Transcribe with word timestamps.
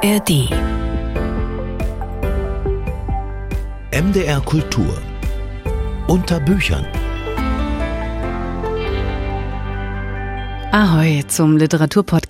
ARD. 0.00 0.48
MDR 3.90 4.40
Kultur. 4.44 4.94
Unter 6.06 6.38
Büchern. 6.38 6.86
Ahoi 10.70 11.24
zum 11.26 11.56
Literaturpodcast 11.56 12.27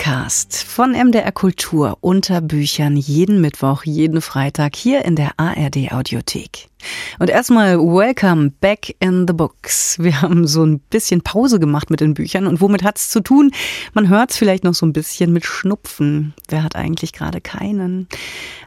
von 0.66 0.92
MDR 0.92 1.32
Kultur 1.32 1.98
unter 2.00 2.40
Büchern 2.40 2.96
jeden 2.96 3.40
Mittwoch, 3.40 3.84
jeden 3.84 4.22
Freitag 4.22 4.76
hier 4.76 5.04
in 5.04 5.16
der 5.16 5.32
ARD 5.38 5.92
Audiothek. 5.92 6.68
Und 7.18 7.28
erstmal 7.28 7.78
welcome 7.78 8.52
back 8.60 8.94
in 9.00 9.26
the 9.26 9.32
books. 9.32 9.98
Wir 9.98 10.22
haben 10.22 10.46
so 10.46 10.64
ein 10.64 10.78
bisschen 10.78 11.22
Pause 11.22 11.58
gemacht 11.58 11.90
mit 11.90 12.00
den 12.00 12.14
Büchern 12.14 12.46
und 12.46 12.60
womit 12.60 12.84
hat's 12.84 13.08
zu 13.10 13.20
tun? 13.20 13.50
Man 13.94 14.08
hört's 14.08 14.36
vielleicht 14.36 14.62
noch 14.62 14.74
so 14.74 14.86
ein 14.86 14.92
bisschen 14.92 15.32
mit 15.32 15.44
Schnupfen. 15.44 16.34
Wer 16.48 16.62
hat 16.62 16.76
eigentlich 16.76 17.12
gerade 17.12 17.40
keinen? 17.40 18.06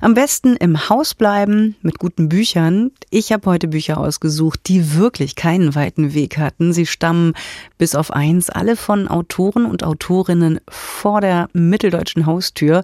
Am 0.01 0.13
besten 0.13 0.57
im 0.57 0.89
Haus 0.89 1.13
bleiben 1.15 1.75
mit 1.81 1.99
guten 1.99 2.27
Büchern. 2.27 2.91
Ich 3.09 3.31
habe 3.31 3.49
heute 3.49 3.69
Bücher 3.69 3.97
ausgesucht, 3.97 4.59
die 4.67 4.95
wirklich 4.95 5.35
keinen 5.35 5.73
weiten 5.75 6.13
Weg 6.13 6.37
hatten. 6.37 6.73
Sie 6.73 6.85
stammen 6.85 7.33
bis 7.77 7.95
auf 7.95 8.11
eins 8.11 8.49
alle 8.49 8.75
von 8.75 9.07
Autoren 9.07 9.65
und 9.65 9.83
Autorinnen 9.83 10.59
vor 10.67 11.20
der 11.21 11.47
mitteldeutschen 11.53 12.25
Haustür 12.25 12.83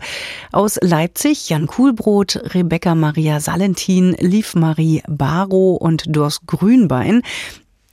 aus 0.51 0.77
Leipzig. 0.81 1.49
Jan 1.49 1.67
Kuhlbrot, 1.67 2.39
Rebecca 2.53 2.95
Maria 2.95 3.39
Salentin, 3.39 4.15
Lief 4.19 4.55
Marie 4.55 5.03
Baro 5.07 5.73
und 5.73 6.03
Dors 6.07 6.45
Grünbein 6.45 7.23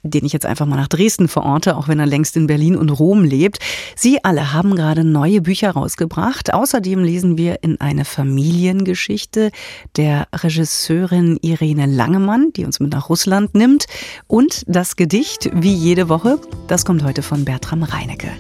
den 0.04 0.24
ich 0.24 0.32
jetzt 0.32 0.46
einfach 0.46 0.66
mal 0.66 0.76
nach 0.76 0.88
Dresden 0.88 1.28
verorte, 1.28 1.76
auch 1.76 1.88
wenn 1.88 1.98
er 1.98 2.06
längst 2.06 2.36
in 2.36 2.46
Berlin 2.46 2.76
und 2.76 2.90
Rom 2.90 3.24
lebt. 3.24 3.58
Sie 3.96 4.22
alle 4.22 4.52
haben 4.52 4.76
gerade 4.76 5.02
neue 5.02 5.40
Bücher 5.40 5.70
rausgebracht. 5.70 6.52
Außerdem 6.52 7.02
lesen 7.02 7.38
wir 7.38 7.62
in 7.62 7.80
eine 7.80 8.04
Familiengeschichte 8.04 9.50
der 9.96 10.28
Regisseurin 10.32 11.38
Irene 11.40 11.86
Langemann, 11.86 12.52
die 12.54 12.64
uns 12.64 12.80
mit 12.80 12.92
nach 12.92 13.08
Russland 13.08 13.54
nimmt. 13.54 13.86
Und 14.26 14.62
das 14.68 14.96
Gedicht, 14.96 15.50
wie 15.54 15.74
jede 15.74 16.08
Woche, 16.08 16.38
das 16.68 16.84
kommt 16.84 17.02
heute 17.02 17.22
von 17.22 17.44
Bertram 17.44 17.82
Reinecke. 17.82 18.30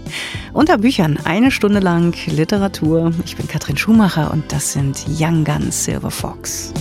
Unter 0.52 0.78
Büchern 0.78 1.18
eine 1.24 1.50
Stunde 1.50 1.80
lang 1.80 2.14
Literatur. 2.26 3.12
Ich 3.24 3.36
bin 3.36 3.48
Katrin 3.48 3.76
Schumacher 3.76 4.30
und 4.32 4.52
das 4.52 4.72
sind 4.72 5.04
Young 5.18 5.44
Guns 5.44 5.84
Silver 5.84 6.10
Fox. 6.10 6.72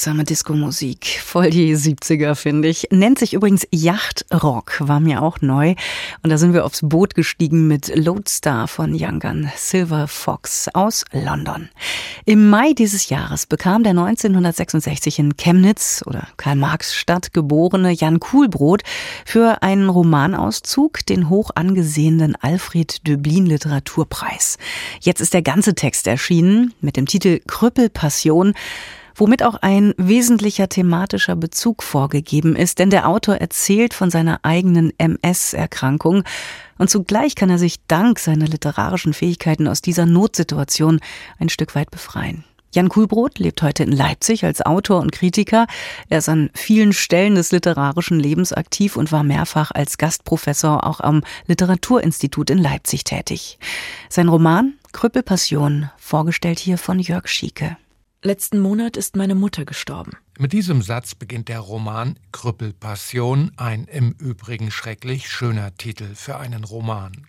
Langsame 0.00 0.24
Disco-Musik. 0.24 1.20
Voll 1.22 1.50
die 1.50 1.76
70er, 1.76 2.34
finde 2.34 2.68
ich. 2.68 2.88
Nennt 2.90 3.18
sich 3.18 3.34
übrigens 3.34 3.66
Yachtrock, 3.70 4.76
war 4.80 4.98
mir 4.98 5.20
auch 5.20 5.42
neu. 5.42 5.74
Und 6.22 6.30
da 6.30 6.38
sind 6.38 6.54
wir 6.54 6.64
aufs 6.64 6.80
Boot 6.82 7.14
gestiegen 7.14 7.68
mit 7.68 7.94
Lodestar 7.94 8.66
von 8.66 8.96
Young 8.98 9.50
Silver 9.56 10.08
Fox 10.08 10.68
aus 10.72 11.04
London. 11.12 11.68
Im 12.24 12.48
Mai 12.48 12.72
dieses 12.72 13.10
Jahres 13.10 13.44
bekam 13.44 13.82
der 13.82 13.90
1966 13.90 15.18
in 15.18 15.36
Chemnitz 15.36 16.02
oder 16.06 16.28
Karl-Marx-Stadt 16.38 17.34
geborene 17.34 17.90
Jan 17.90 18.20
Kuhlbrot 18.20 18.84
für 19.26 19.62
einen 19.62 19.90
Romanauszug 19.90 21.04
den 21.04 21.28
hoch 21.28 21.50
angesehenen 21.54 22.36
Alfred 22.40 23.06
Döblin 23.06 23.44
Literaturpreis. 23.44 24.56
Jetzt 25.02 25.20
ist 25.20 25.34
der 25.34 25.42
ganze 25.42 25.74
Text 25.74 26.06
erschienen 26.06 26.72
mit 26.80 26.96
dem 26.96 27.04
Titel 27.04 27.40
Krüppelpassion 27.46 28.54
womit 29.20 29.42
auch 29.42 29.56
ein 29.56 29.94
wesentlicher 29.98 30.68
thematischer 30.68 31.36
Bezug 31.36 31.82
vorgegeben 31.82 32.56
ist, 32.56 32.78
denn 32.78 32.90
der 32.90 33.08
Autor 33.08 33.36
erzählt 33.36 33.92
von 33.94 34.10
seiner 34.10 34.40
eigenen 34.42 34.92
MS-Erkrankung 34.98 36.24
und 36.78 36.88
zugleich 36.88 37.34
kann 37.34 37.50
er 37.50 37.58
sich 37.58 37.76
dank 37.86 38.18
seiner 38.18 38.46
literarischen 38.46 39.12
Fähigkeiten 39.12 39.68
aus 39.68 39.82
dieser 39.82 40.06
Notsituation 40.06 41.00
ein 41.38 41.50
Stück 41.50 41.74
weit 41.74 41.90
befreien. 41.90 42.44
Jan 42.72 42.88
Kuhlbrot 42.88 43.38
lebt 43.40 43.62
heute 43.62 43.82
in 43.82 43.90
Leipzig 43.92 44.44
als 44.44 44.62
Autor 44.64 45.00
und 45.00 45.10
Kritiker. 45.10 45.66
Er 46.08 46.18
ist 46.18 46.28
an 46.28 46.50
vielen 46.54 46.92
Stellen 46.92 47.34
des 47.34 47.50
literarischen 47.50 48.20
Lebens 48.20 48.52
aktiv 48.52 48.96
und 48.96 49.10
war 49.10 49.24
mehrfach 49.24 49.72
als 49.72 49.98
Gastprofessor 49.98 50.86
auch 50.86 51.00
am 51.00 51.22
Literaturinstitut 51.46 52.48
in 52.48 52.58
Leipzig 52.58 53.02
tätig. 53.02 53.58
Sein 54.08 54.28
Roman 54.28 54.74
Krüppelpassion, 54.92 55.90
vorgestellt 55.98 56.58
hier 56.58 56.78
von 56.78 56.98
Jörg 56.98 57.28
Schieke. 57.28 57.76
Letzten 58.22 58.60
Monat 58.60 58.98
ist 58.98 59.16
meine 59.16 59.34
Mutter 59.34 59.64
gestorben. 59.64 60.12
Mit 60.38 60.52
diesem 60.52 60.82
Satz 60.82 61.14
beginnt 61.14 61.48
der 61.48 61.60
Roman 61.60 62.18
Krüppelpassion, 62.32 63.52
ein 63.56 63.84
im 63.84 64.12
Übrigen 64.12 64.70
schrecklich 64.70 65.30
schöner 65.30 65.74
Titel 65.76 66.14
für 66.14 66.36
einen 66.36 66.64
Roman. 66.64 67.26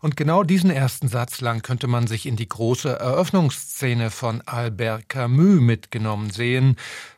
Und 0.00 0.16
genau 0.16 0.42
diesen 0.42 0.70
ersten 0.70 1.06
Satz 1.06 1.40
lang 1.40 1.62
könnte 1.62 1.86
man 1.86 2.08
sich 2.08 2.26
in 2.26 2.34
die 2.34 2.48
große 2.48 2.88
Eröffnungsszene 2.88 4.10
von 4.10 4.40
Albert 4.40 5.08
Camus 5.08 5.60
mitgenommen 5.60 6.30
sehen. 6.30 6.74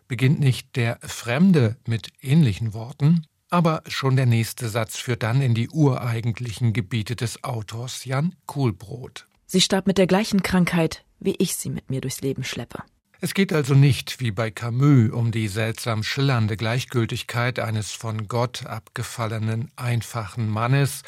Beginnt 0.08 0.38
nicht 0.38 0.76
der 0.76 0.98
Fremde 1.00 1.78
mit 1.86 2.10
ähnlichen 2.20 2.74
Worten? 2.74 3.26
Aber 3.48 3.82
schon 3.86 4.16
der 4.16 4.26
nächste 4.26 4.68
Satz 4.68 4.98
führt 4.98 5.22
dann 5.22 5.40
in 5.40 5.54
die 5.54 5.70
ureigentlichen 5.70 6.74
Gebiete 6.74 7.16
des 7.16 7.42
Autors 7.44 8.04
Jan 8.04 8.34
Kuhlbrot. 8.44 9.26
Sie 9.46 9.62
starb 9.62 9.86
mit 9.86 9.96
der 9.96 10.06
gleichen 10.06 10.42
Krankheit, 10.42 11.02
wie 11.18 11.36
ich 11.38 11.56
sie 11.56 11.70
mit 11.70 11.88
mir 11.88 12.02
durchs 12.02 12.20
Leben 12.20 12.44
schleppe. 12.44 12.82
Es 13.18 13.32
geht 13.32 13.52
also 13.52 13.74
nicht 13.74 14.20
wie 14.20 14.30
bei 14.30 14.50
Camus 14.50 15.10
um 15.10 15.32
die 15.32 15.48
seltsam 15.48 16.02
schillernde 16.02 16.58
Gleichgültigkeit 16.58 17.58
eines 17.58 17.92
von 17.92 18.28
Gott 18.28 18.66
abgefallenen, 18.66 19.70
einfachen 19.74 20.50
Mannes, 20.50 21.02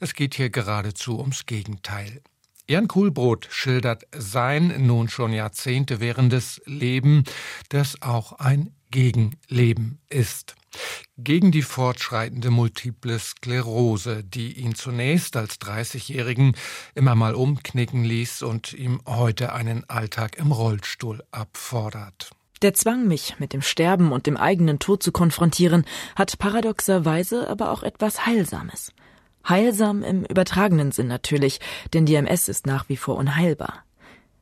es 0.00 0.14
geht 0.14 0.34
hier 0.34 0.50
geradezu 0.50 1.20
ums 1.20 1.46
Gegenteil. 1.46 2.20
Jan 2.68 2.88
Kuhlbrot 2.88 3.46
schildert 3.50 4.04
sein 4.16 4.86
nun 4.86 5.08
schon 5.08 5.32
Jahrzehnte 5.32 6.00
währendes 6.00 6.60
Leben, 6.64 7.24
das 7.68 8.02
auch 8.02 8.32
ein 8.32 8.74
Gegenleben 8.94 9.98
ist. 10.08 10.54
Gegen 11.18 11.50
die 11.50 11.62
fortschreitende 11.62 12.50
multiple 12.50 13.18
Sklerose, 13.18 14.22
die 14.22 14.52
ihn 14.52 14.76
zunächst 14.76 15.36
als 15.36 15.60
30-Jährigen 15.60 16.54
immer 16.94 17.16
mal 17.16 17.34
umknicken 17.34 18.04
ließ 18.04 18.42
und 18.44 18.72
ihm 18.72 19.00
heute 19.04 19.52
einen 19.52 19.82
Alltag 19.90 20.36
im 20.38 20.52
Rollstuhl 20.52 21.24
abfordert. 21.32 22.30
Der 22.62 22.74
Zwang, 22.74 23.08
mich 23.08 23.34
mit 23.40 23.52
dem 23.52 23.62
Sterben 23.62 24.12
und 24.12 24.28
dem 24.28 24.36
eigenen 24.36 24.78
Tod 24.78 25.02
zu 25.02 25.10
konfrontieren, 25.10 25.84
hat 26.14 26.38
paradoxerweise 26.38 27.50
aber 27.50 27.72
auch 27.72 27.82
etwas 27.82 28.26
Heilsames. 28.26 28.92
Heilsam 29.48 30.04
im 30.04 30.24
übertragenen 30.24 30.92
Sinn 30.92 31.08
natürlich, 31.08 31.58
denn 31.92 32.06
die 32.06 32.14
MS 32.14 32.48
ist 32.48 32.64
nach 32.64 32.88
wie 32.88 32.96
vor 32.96 33.16
unheilbar. 33.16 33.82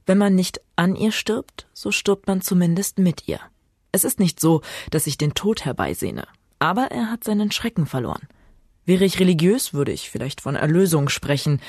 Wenn 0.04 0.18
man 0.18 0.34
nicht 0.34 0.60
an 0.76 0.94
ihr 0.94 1.10
stirbt, 1.10 1.66
so 1.72 1.90
stirbt 1.90 2.26
man 2.26 2.42
zumindest 2.42 2.98
mit 2.98 3.28
ihr. 3.28 3.40
Es 3.92 4.04
ist 4.04 4.18
nicht 4.18 4.40
so, 4.40 4.62
dass 4.90 5.06
ich 5.06 5.18
den 5.18 5.34
Tod 5.34 5.66
herbeisehne, 5.66 6.26
aber 6.58 6.90
er 6.90 7.10
hat 7.10 7.24
seinen 7.24 7.52
Schrecken 7.52 7.84
verloren. 7.84 8.26
Wäre 8.86 9.04
ich 9.04 9.20
religiös, 9.20 9.74
würde 9.74 9.92
ich 9.92 10.10
vielleicht 10.10 10.40
von 10.40 10.56
Erlösung 10.56 11.10
sprechen. 11.10 11.60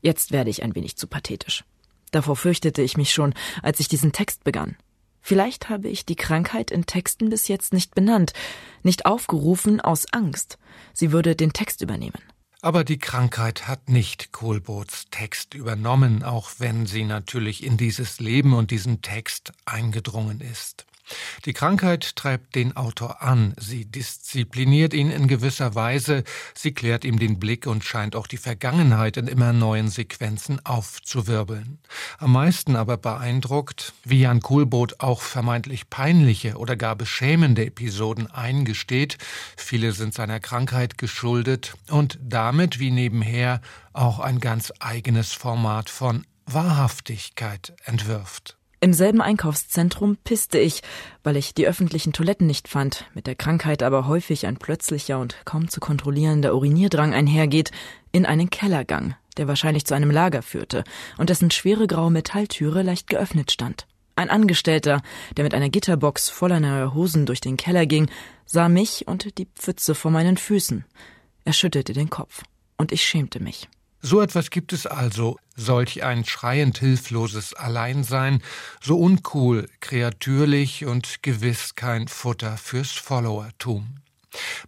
Jetzt 0.00 0.32
werde 0.32 0.50
ich 0.50 0.64
ein 0.64 0.74
wenig 0.74 0.96
zu 0.96 1.06
pathetisch. 1.06 1.64
Davor 2.10 2.36
fürchtete 2.36 2.82
ich 2.82 2.96
mich 2.96 3.12
schon, 3.12 3.32
als 3.62 3.80
ich 3.80 3.88
diesen 3.88 4.12
Text 4.12 4.44
begann. 4.44 4.76
Vielleicht 5.22 5.68
habe 5.68 5.88
ich 5.88 6.04
die 6.04 6.16
Krankheit 6.16 6.72
in 6.72 6.84
Texten 6.84 7.30
bis 7.30 7.46
jetzt 7.46 7.72
nicht 7.72 7.94
benannt, 7.94 8.32
nicht 8.82 9.06
aufgerufen 9.06 9.80
aus 9.80 10.12
Angst. 10.12 10.58
Sie 10.92 11.12
würde 11.12 11.36
den 11.36 11.52
Text 11.52 11.80
übernehmen. 11.80 12.18
Aber 12.60 12.84
die 12.84 12.98
Krankheit 12.98 13.66
hat 13.68 13.88
nicht 13.88 14.32
Kohlboots 14.32 15.06
Text 15.10 15.54
übernommen, 15.54 16.22
auch 16.22 16.50
wenn 16.58 16.86
sie 16.86 17.04
natürlich 17.04 17.62
in 17.62 17.76
dieses 17.76 18.20
Leben 18.20 18.52
und 18.52 18.72
diesen 18.72 19.00
Text 19.00 19.52
eingedrungen 19.64 20.40
ist. 20.40 20.86
Die 21.44 21.52
Krankheit 21.52 22.16
treibt 22.16 22.54
den 22.54 22.76
Autor 22.76 23.22
an, 23.22 23.54
sie 23.58 23.84
diszipliniert 23.84 24.94
ihn 24.94 25.10
in 25.10 25.28
gewisser 25.28 25.74
Weise, 25.74 26.24
sie 26.54 26.72
klärt 26.72 27.04
ihm 27.04 27.18
den 27.18 27.38
Blick 27.38 27.66
und 27.66 27.84
scheint 27.84 28.16
auch 28.16 28.26
die 28.26 28.36
Vergangenheit 28.36 29.16
in 29.16 29.26
immer 29.26 29.52
neuen 29.52 29.88
Sequenzen 29.88 30.64
aufzuwirbeln. 30.64 31.78
Am 32.18 32.32
meisten 32.32 32.76
aber 32.76 32.96
beeindruckt, 32.96 33.92
wie 34.04 34.20
Jan 34.20 34.40
Kuhlbrot 34.40 35.00
auch 35.00 35.20
vermeintlich 35.20 35.90
peinliche 35.90 36.56
oder 36.56 36.76
gar 36.76 36.96
beschämende 36.96 37.66
Episoden 37.66 38.30
eingesteht, 38.30 39.18
viele 39.56 39.92
sind 39.92 40.14
seiner 40.14 40.40
Krankheit 40.40 40.98
geschuldet 40.98 41.74
und 41.90 42.18
damit 42.22 42.78
wie 42.78 42.90
nebenher 42.90 43.60
auch 43.92 44.18
ein 44.18 44.40
ganz 44.40 44.72
eigenes 44.80 45.32
Format 45.32 45.90
von 45.90 46.26
Wahrhaftigkeit 46.46 47.74
entwirft. 47.84 48.56
Im 48.82 48.92
selben 48.92 49.22
Einkaufszentrum 49.22 50.16
pisste 50.24 50.58
ich, 50.58 50.82
weil 51.22 51.36
ich 51.36 51.54
die 51.54 51.68
öffentlichen 51.68 52.12
Toiletten 52.12 52.48
nicht 52.48 52.66
fand, 52.66 53.06
mit 53.14 53.28
der 53.28 53.36
Krankheit 53.36 53.80
aber 53.80 54.08
häufig 54.08 54.44
ein 54.44 54.56
plötzlicher 54.56 55.20
und 55.20 55.36
kaum 55.44 55.68
zu 55.68 55.78
kontrollierender 55.78 56.52
Urinierdrang 56.52 57.14
einhergeht, 57.14 57.70
in 58.10 58.26
einen 58.26 58.50
Kellergang, 58.50 59.14
der 59.36 59.46
wahrscheinlich 59.46 59.86
zu 59.86 59.94
einem 59.94 60.10
Lager 60.10 60.42
führte 60.42 60.82
und 61.16 61.30
dessen 61.30 61.52
schwere 61.52 61.86
graue 61.86 62.10
Metalltüre 62.10 62.82
leicht 62.82 63.06
geöffnet 63.06 63.52
stand. 63.52 63.86
Ein 64.16 64.30
Angestellter, 64.30 65.00
der 65.36 65.44
mit 65.44 65.54
einer 65.54 65.68
Gitterbox 65.68 66.28
voller 66.28 66.58
neuer 66.58 66.92
Hosen 66.92 67.24
durch 67.24 67.40
den 67.40 67.56
Keller 67.56 67.86
ging, 67.86 68.10
sah 68.46 68.68
mich 68.68 69.06
und 69.06 69.38
die 69.38 69.46
Pfütze 69.54 69.94
vor 69.94 70.10
meinen 70.10 70.38
Füßen. 70.38 70.84
Er 71.44 71.52
schüttelte 71.52 71.92
den 71.92 72.10
Kopf, 72.10 72.42
und 72.78 72.90
ich 72.90 73.04
schämte 73.04 73.38
mich. 73.38 73.68
So 74.04 74.20
etwas 74.20 74.50
gibt 74.50 74.72
es 74.72 74.84
also, 74.88 75.38
solch 75.54 76.02
ein 76.02 76.24
schreiend 76.24 76.78
hilfloses 76.78 77.54
Alleinsein, 77.54 78.42
so 78.80 78.98
uncool, 78.98 79.68
kreatürlich 79.78 80.84
und 80.84 81.22
gewiss 81.22 81.76
kein 81.76 82.08
Futter 82.08 82.56
fürs 82.56 82.90
Followertum. 82.90 83.98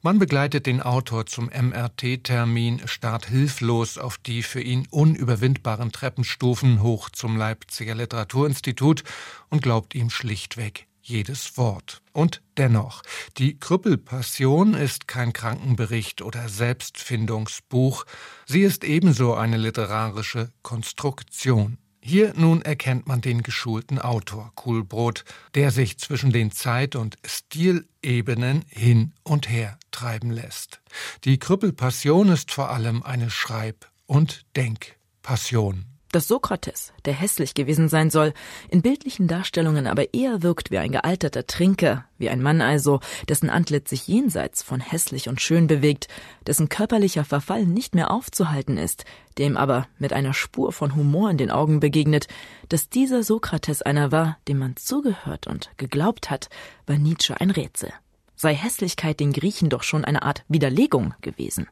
Man 0.02 0.20
begleitet 0.20 0.66
den 0.66 0.80
Autor 0.80 1.26
zum 1.26 1.46
MRT-Termin, 1.46 2.86
starrt 2.86 3.26
hilflos 3.26 3.98
auf 3.98 4.18
die 4.18 4.44
für 4.44 4.60
ihn 4.60 4.86
unüberwindbaren 4.90 5.90
Treppenstufen 5.90 6.80
hoch 6.80 7.10
zum 7.10 7.36
Leipziger 7.36 7.96
Literaturinstitut 7.96 9.02
und 9.50 9.62
glaubt 9.62 9.96
ihm 9.96 10.10
schlichtweg 10.10 10.86
jedes 11.04 11.56
Wort. 11.56 12.02
Und 12.12 12.42
dennoch, 12.56 13.02
die 13.38 13.58
Krüppelpassion 13.58 14.74
ist 14.74 15.06
kein 15.06 15.32
Krankenbericht 15.32 16.22
oder 16.22 16.48
Selbstfindungsbuch, 16.48 18.04
sie 18.46 18.62
ist 18.62 18.84
ebenso 18.84 19.34
eine 19.34 19.56
literarische 19.58 20.50
Konstruktion. 20.62 21.78
Hier 22.00 22.34
nun 22.36 22.60
erkennt 22.60 23.06
man 23.06 23.22
den 23.22 23.42
geschulten 23.42 23.98
Autor 23.98 24.52
Kuhlbrot, 24.56 25.24
der 25.54 25.70
sich 25.70 25.96
zwischen 25.98 26.32
den 26.32 26.50
Zeit- 26.50 26.96
und 26.96 27.16
Stilebenen 27.24 28.64
hin 28.68 29.12
und 29.22 29.48
her 29.48 29.78
treiben 29.90 30.30
lässt. 30.30 30.82
Die 31.24 31.38
Krüppelpassion 31.38 32.28
ist 32.28 32.50
vor 32.50 32.70
allem 32.70 33.02
eine 33.02 33.30
Schreib- 33.30 33.88
und 34.06 34.44
Denkpassion 34.54 35.86
dass 36.14 36.28
Sokrates, 36.28 36.92
der 37.04 37.12
hässlich 37.12 37.54
gewesen 37.54 37.88
sein 37.88 38.10
soll, 38.10 38.32
in 38.68 38.82
bildlichen 38.82 39.26
Darstellungen 39.26 39.86
aber 39.86 40.14
eher 40.14 40.42
wirkt 40.42 40.70
wie 40.70 40.78
ein 40.78 40.92
gealterter 40.92 41.46
Trinker, 41.46 42.04
wie 42.18 42.28
ein 42.28 42.42
Mann 42.42 42.60
also, 42.60 43.00
dessen 43.28 43.50
Antlitz 43.50 43.90
sich 43.90 44.06
jenseits 44.06 44.62
von 44.62 44.80
hässlich 44.80 45.28
und 45.28 45.40
schön 45.40 45.66
bewegt, 45.66 46.08
dessen 46.46 46.68
körperlicher 46.68 47.24
Verfall 47.24 47.66
nicht 47.66 47.94
mehr 47.94 48.10
aufzuhalten 48.10 48.76
ist, 48.76 49.04
dem 49.38 49.56
aber 49.56 49.88
mit 49.98 50.12
einer 50.12 50.34
Spur 50.34 50.72
von 50.72 50.94
Humor 50.94 51.30
in 51.30 51.38
den 51.38 51.50
Augen 51.50 51.80
begegnet, 51.80 52.28
dass 52.68 52.88
dieser 52.88 53.22
Sokrates 53.22 53.82
einer 53.82 54.12
war, 54.12 54.38
dem 54.46 54.58
man 54.58 54.76
zugehört 54.76 55.46
und 55.46 55.70
geglaubt 55.76 56.30
hat, 56.30 56.48
war 56.86 56.96
Nietzsche 56.96 57.40
ein 57.40 57.50
Rätsel. 57.50 57.92
Sei 58.36 58.54
Hässlichkeit 58.54 59.20
den 59.20 59.32
Griechen 59.32 59.68
doch 59.68 59.82
schon 59.82 60.04
eine 60.04 60.22
Art 60.22 60.44
Widerlegung 60.48 61.14
gewesen. 61.20 61.68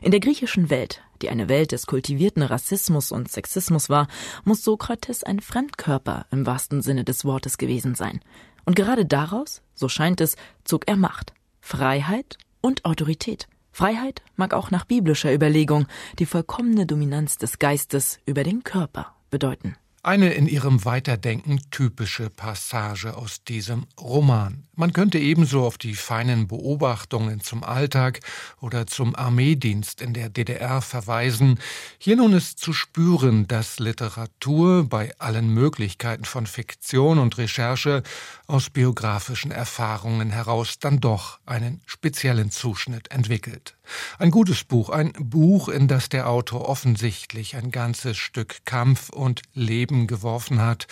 In 0.00 0.10
der 0.10 0.20
griechischen 0.20 0.70
Welt, 0.70 1.02
die 1.22 1.30
eine 1.30 1.48
Welt 1.48 1.72
des 1.72 1.86
kultivierten 1.86 2.42
Rassismus 2.42 3.12
und 3.12 3.30
Sexismus 3.30 3.88
war, 3.88 4.08
muss 4.44 4.64
Sokrates 4.64 5.24
ein 5.24 5.40
Fremdkörper 5.40 6.26
im 6.30 6.46
wahrsten 6.46 6.82
Sinne 6.82 7.04
des 7.04 7.24
Wortes 7.24 7.58
gewesen 7.58 7.94
sein. 7.94 8.20
Und 8.64 8.76
gerade 8.76 9.06
daraus, 9.06 9.62
so 9.74 9.88
scheint 9.88 10.20
es, 10.20 10.36
zog 10.64 10.88
er 10.88 10.96
Macht, 10.96 11.32
Freiheit 11.60 12.38
und 12.60 12.84
Autorität. 12.84 13.48
Freiheit 13.72 14.22
mag 14.36 14.52
auch 14.54 14.70
nach 14.70 14.84
biblischer 14.84 15.32
Überlegung 15.32 15.86
die 16.18 16.26
vollkommene 16.26 16.86
Dominanz 16.86 17.38
des 17.38 17.58
Geistes 17.58 18.18
über 18.26 18.44
den 18.44 18.64
Körper 18.64 19.14
bedeuten. 19.30 19.76
Eine 20.02 20.32
in 20.32 20.46
ihrem 20.46 20.86
Weiterdenken 20.86 21.60
typische 21.70 22.30
Passage 22.30 23.18
aus 23.18 23.44
diesem 23.44 23.86
Roman. 24.00 24.66
Man 24.74 24.94
könnte 24.94 25.18
ebenso 25.18 25.62
auf 25.62 25.76
die 25.76 25.94
feinen 25.94 26.48
Beobachtungen 26.48 27.40
zum 27.40 27.62
Alltag 27.62 28.20
oder 28.62 28.86
zum 28.86 29.14
Armeedienst 29.14 30.00
in 30.00 30.14
der 30.14 30.30
DDR 30.30 30.80
verweisen. 30.80 31.58
Hier 31.98 32.16
nun 32.16 32.32
ist 32.32 32.60
zu 32.60 32.72
spüren, 32.72 33.46
dass 33.46 33.78
Literatur 33.78 34.88
bei 34.88 35.12
allen 35.18 35.52
Möglichkeiten 35.52 36.24
von 36.24 36.46
Fiktion 36.46 37.18
und 37.18 37.36
Recherche 37.36 38.02
aus 38.46 38.70
biografischen 38.70 39.50
Erfahrungen 39.50 40.30
heraus 40.30 40.78
dann 40.78 41.00
doch 41.00 41.40
einen 41.44 41.82
speziellen 41.84 42.50
Zuschnitt 42.50 43.10
entwickelt. 43.10 43.76
Ein 44.18 44.30
gutes 44.30 44.64
Buch, 44.64 44.90
ein 44.90 45.12
Buch, 45.18 45.68
in 45.68 45.88
das 45.88 46.08
der 46.08 46.28
Autor 46.28 46.68
offensichtlich 46.68 47.56
ein 47.56 47.70
ganzes 47.70 48.16
Stück 48.16 48.64
Kampf 48.64 49.10
und 49.10 49.42
Leben 49.54 50.06
geworfen 50.06 50.60
hat. 50.60 50.86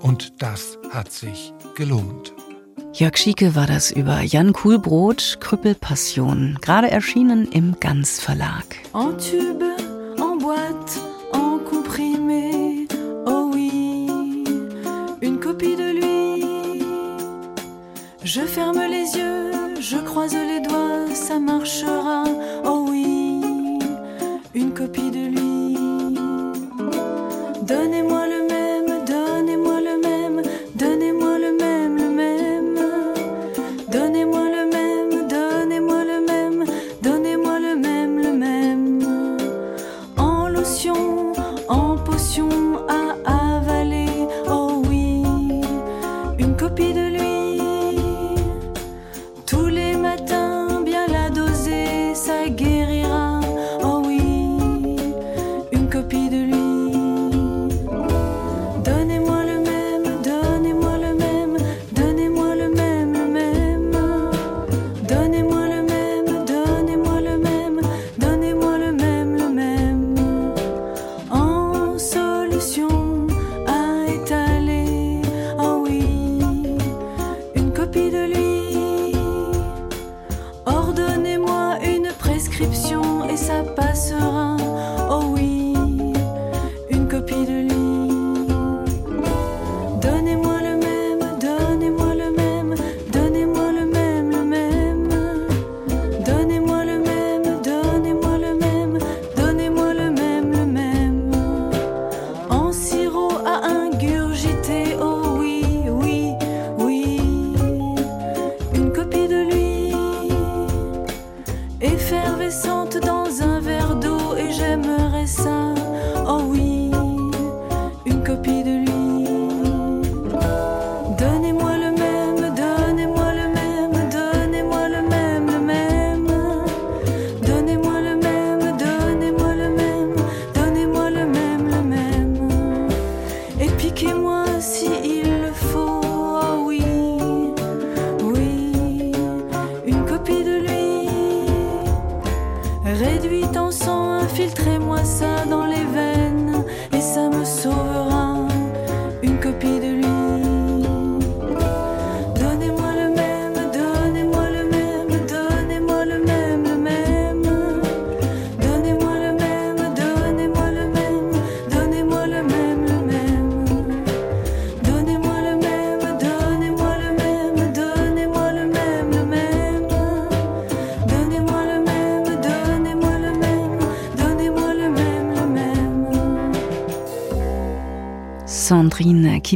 Und 0.00 0.42
das 0.42 0.78
hat 0.90 1.12
sich 1.12 1.52
gelohnt. 1.74 2.32
Jörg 2.92 3.16
Schieke 3.16 3.54
war 3.54 3.66
das 3.66 3.92
über 3.92 4.20
Jan 4.22 4.52
Kuhlbrot, 4.52 5.38
Krüppelpassion, 5.40 6.58
gerade 6.60 6.90
erschienen 6.90 7.46
im 7.50 7.78
Ganz 7.78 8.18
Verlag. 8.20 8.64
En 8.92 9.16
tube, 9.16 9.76
en 10.16 10.38
boîte, 10.38 11.09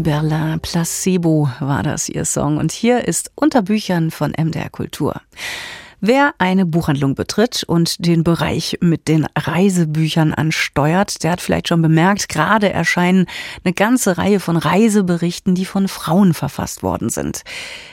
Kiberlin, 0.05 0.61
Placebo 0.61 1.49
war 1.61 1.83
das 1.83 2.11
ihr 2.11 2.27
Song. 2.27 2.59
Und 2.59 2.73
hier 2.73 3.09
ist 3.09 3.31
unter 3.37 3.63
Büchern 3.63 4.11
von 4.11 4.35
MDR 4.37 4.69
Kultur. 4.69 5.23
Wer 6.07 6.35
eine 6.37 6.67
Buchhandlung 6.67 7.15
betritt 7.15 7.65
und 7.67 8.05
den 8.05 8.25
Bereich 8.25 8.77
mit 8.83 9.09
den 9.09 9.27
Reisebüchern 9.35 10.35
ansteuert, 10.35 11.23
der 11.23 11.31
hat 11.33 11.41
vielleicht 11.41 11.69
schon 11.69 11.81
bemerkt, 11.81 12.29
gerade 12.29 12.71
erscheinen 12.71 13.25
eine 13.65 13.73
ganze 13.73 14.19
Reihe 14.19 14.39
von 14.39 14.59
Reiseberichten, 14.59 15.55
die 15.55 15.65
von 15.65 15.89
Frauen 15.89 16.35
verfasst 16.35 16.83
worden 16.83 17.09
sind. 17.09 17.41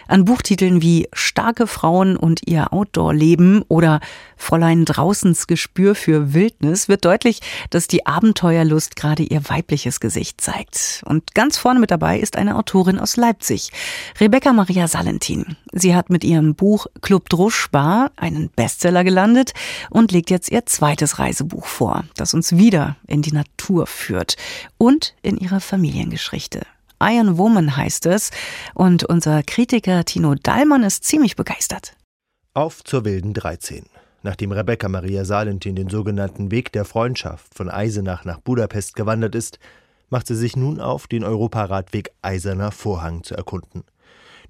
An 0.10 0.26
Buchtiteln 0.26 0.82
wie 0.82 1.08
Starke 1.14 1.68
Frauen 1.68 2.18
und 2.18 2.42
ihr 2.46 2.74
Outdoor-Leben 2.74 3.64
oder 3.70 4.02
Fräulein 4.36 4.84
Draußens 4.84 5.48
Gespür 5.48 5.96
für 5.96 6.34
Wildnis 6.34 6.90
wird 6.90 7.06
deutlich, 7.06 7.40
dass 7.70 7.88
die 7.88 8.06
Abenteuerlust 8.06 8.98
gerade 8.98 9.24
ihr 9.24 9.48
weibliches 9.48 10.02
Gesicht 10.02 10.42
zeigt. 10.42 11.02
Und 11.06 11.34
ganz 11.34 11.58
vorne 11.58 11.80
mit 11.80 11.92
dabei 11.92 12.20
ist 12.20 12.36
eine 12.36 12.58
Autorin 12.58 13.00
aus 13.00 13.16
Leipzig, 13.16 13.72
Rebecca 14.20 14.52
Maria 14.52 14.90
Salentin. 14.90 15.56
Sie 15.72 15.96
hat 15.96 16.10
mit 16.10 16.26
ihrem 16.26 16.56
Buch 16.56 16.88
Club 17.00 17.30
Druschbar 17.30 18.01
einen 18.16 18.50
Bestseller 18.50 19.04
gelandet 19.04 19.54
und 19.90 20.12
legt 20.12 20.30
jetzt 20.30 20.50
ihr 20.50 20.66
zweites 20.66 21.20
Reisebuch 21.20 21.66
vor, 21.66 22.06
das 22.16 22.34
uns 22.34 22.58
wieder 22.58 22.96
in 23.06 23.22
die 23.22 23.34
Natur 23.34 23.86
führt 23.86 24.38
und 24.78 25.14
in 25.22 25.38
ihre 25.38 25.60
Familiengeschichte. 25.60 26.62
Iron 27.02 27.38
Woman 27.38 27.76
heißt 27.76 28.06
es 28.08 28.32
und 28.74 29.04
unser 29.04 29.44
Kritiker 29.44 30.06
Tino 30.06 30.36
Dallmann 30.36 30.84
ist 30.84 31.04
ziemlich 31.04 31.36
begeistert. 31.36 31.96
Auf 32.54 32.84
zur 32.84 33.06
wilden 33.06 33.34
13. 33.34 33.86
Nachdem 34.24 34.52
Rebecca 34.52 34.88
Maria 34.88 35.26
Salentin 35.26 35.76
den 35.76 35.90
sogenannten 35.90 36.52
Weg 36.52 36.72
der 36.72 36.86
Freundschaft 36.86 37.56
von 37.56 37.70
Eisenach 37.70 38.24
nach 38.24 38.40
Budapest 38.40 38.96
gewandert 38.96 39.34
ist, 39.34 39.58
macht 40.10 40.28
sie 40.28 40.36
sich 40.36 40.56
nun 40.56 40.80
auf, 40.80 41.08
den 41.08 41.24
Europaradweg 41.24 42.12
Eiserner 42.22 42.72
Vorhang 42.72 43.24
zu 43.24 43.36
erkunden. 43.36 43.84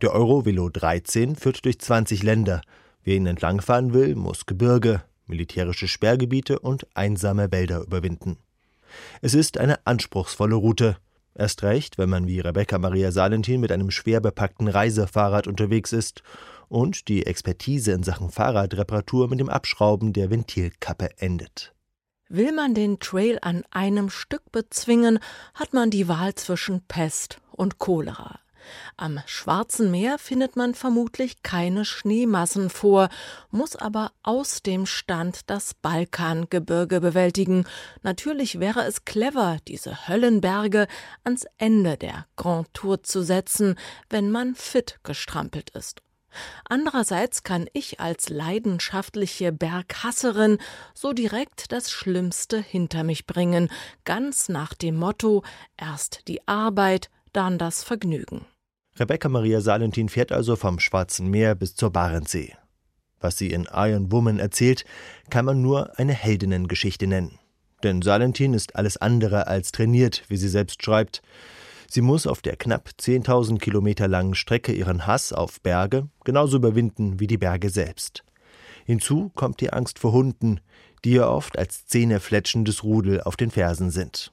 Der 0.01 0.13
Eurovelo 0.13 0.67
13 0.69 1.35
führt 1.35 1.63
durch 1.63 1.79
20 1.79 2.23
Länder. 2.23 2.61
Wer 3.03 3.15
ihn 3.15 3.25
entlangfahren 3.25 3.93
will, 3.93 4.15
muss 4.15 4.45
Gebirge, 4.45 5.03
militärische 5.25 5.87
Sperrgebiete 5.87 6.59
und 6.59 6.85
einsame 6.95 7.51
Wälder 7.51 7.81
überwinden. 7.81 8.37
Es 9.21 9.33
ist 9.33 9.57
eine 9.57 9.85
anspruchsvolle 9.85 10.55
Route. 10.55 10.97
Erst 11.33 11.63
recht, 11.63 11.97
wenn 11.97 12.09
man 12.09 12.27
wie 12.27 12.41
Rebecca 12.41 12.77
Maria 12.77 13.11
Salentin 13.11 13.61
mit 13.61 13.71
einem 13.71 13.89
schwer 13.89 14.19
bepackten 14.19 14.67
Reisefahrrad 14.67 15.47
unterwegs 15.47 15.93
ist 15.93 16.23
und 16.67 17.07
die 17.07 17.25
Expertise 17.25 17.91
in 17.91 18.03
Sachen 18.03 18.29
Fahrradreparatur 18.29 19.29
mit 19.29 19.39
dem 19.39 19.49
Abschrauben 19.49 20.13
der 20.13 20.29
Ventilkappe 20.29 21.09
endet. 21.17 21.73
Will 22.29 22.53
man 22.53 22.73
den 22.73 22.99
Trail 22.99 23.39
an 23.41 23.63
einem 23.71 24.09
Stück 24.09 24.51
bezwingen, 24.51 25.19
hat 25.53 25.73
man 25.73 25.89
die 25.89 26.07
Wahl 26.07 26.35
zwischen 26.35 26.81
Pest 26.87 27.41
und 27.51 27.77
Cholera. 27.77 28.39
Am 28.97 29.19
Schwarzen 29.25 29.91
Meer 29.91 30.17
findet 30.17 30.55
man 30.55 30.75
vermutlich 30.75 31.43
keine 31.43 31.85
Schneemassen 31.85 32.69
vor, 32.69 33.09
muss 33.49 33.75
aber 33.75 34.11
aus 34.23 34.61
dem 34.61 34.85
Stand 34.85 35.49
das 35.49 35.73
Balkangebirge 35.73 37.01
bewältigen. 37.01 37.65
Natürlich 38.03 38.59
wäre 38.59 38.83
es 38.85 39.05
clever, 39.05 39.57
diese 39.67 40.07
Höllenberge 40.07 40.87
ans 41.23 41.45
Ende 41.57 41.97
der 41.97 42.25
Grand 42.35 42.73
Tour 42.73 43.03
zu 43.03 43.23
setzen, 43.23 43.75
wenn 44.09 44.31
man 44.31 44.55
fit 44.55 44.99
gestrampelt 45.03 45.69
ist. 45.71 46.01
Andererseits 46.65 47.43
kann 47.43 47.67
ich 47.73 47.99
als 47.99 48.29
leidenschaftliche 48.29 49.51
Berghasserin 49.51 50.57
so 50.93 51.13
direkt 51.13 51.71
das 51.71 51.91
Schlimmste 51.91 52.61
hinter 52.61 53.03
mich 53.03 53.27
bringen, 53.27 53.69
ganz 54.05 54.49
nach 54.49 54.73
dem 54.73 54.97
Motto 54.97 55.43
erst 55.77 56.27
die 56.27 56.47
Arbeit, 56.47 57.09
dann 57.33 57.57
das 57.57 57.83
Vergnügen. 57.83 58.45
Rebecca 59.01 59.29
Maria 59.29 59.61
Salentin 59.61 60.09
fährt 60.09 60.31
also 60.31 60.55
vom 60.55 60.79
Schwarzen 60.79 61.27
Meer 61.27 61.55
bis 61.55 61.73
zur 61.73 61.89
Barentssee. 61.89 62.53
Was 63.19 63.35
sie 63.35 63.49
in 63.49 63.67
Iron 63.73 64.11
Woman 64.11 64.37
erzählt, 64.37 64.85
kann 65.31 65.43
man 65.43 65.59
nur 65.59 65.97
eine 65.97 66.13
Heldinnengeschichte 66.13 67.07
nennen. 67.07 67.39
Denn 67.81 68.03
Salentin 68.03 68.53
ist 68.53 68.75
alles 68.75 68.97
andere 68.97 69.47
als 69.47 69.71
trainiert, 69.71 70.23
wie 70.27 70.37
sie 70.37 70.49
selbst 70.49 70.83
schreibt. 70.83 71.23
Sie 71.89 72.01
muss 72.01 72.27
auf 72.27 72.43
der 72.43 72.55
knapp 72.57 72.91
10.000 72.99 73.57
Kilometer 73.57 74.07
langen 74.07 74.35
Strecke 74.35 74.71
ihren 74.71 75.07
Hass 75.07 75.33
auf 75.33 75.61
Berge 75.61 76.07
genauso 76.23 76.57
überwinden 76.57 77.19
wie 77.19 77.25
die 77.25 77.39
Berge 77.39 77.71
selbst. 77.71 78.23
Hinzu 78.85 79.31
kommt 79.33 79.61
die 79.61 79.73
Angst 79.73 79.97
vor 79.97 80.11
Hunden, 80.11 80.59
die 81.03 81.13
ihr 81.13 81.27
oft 81.27 81.57
als 81.57 81.87
zähnefletschendes 81.87 82.83
Rudel 82.83 83.21
auf 83.21 83.35
den 83.35 83.49
Fersen 83.49 83.89
sind. 83.89 84.31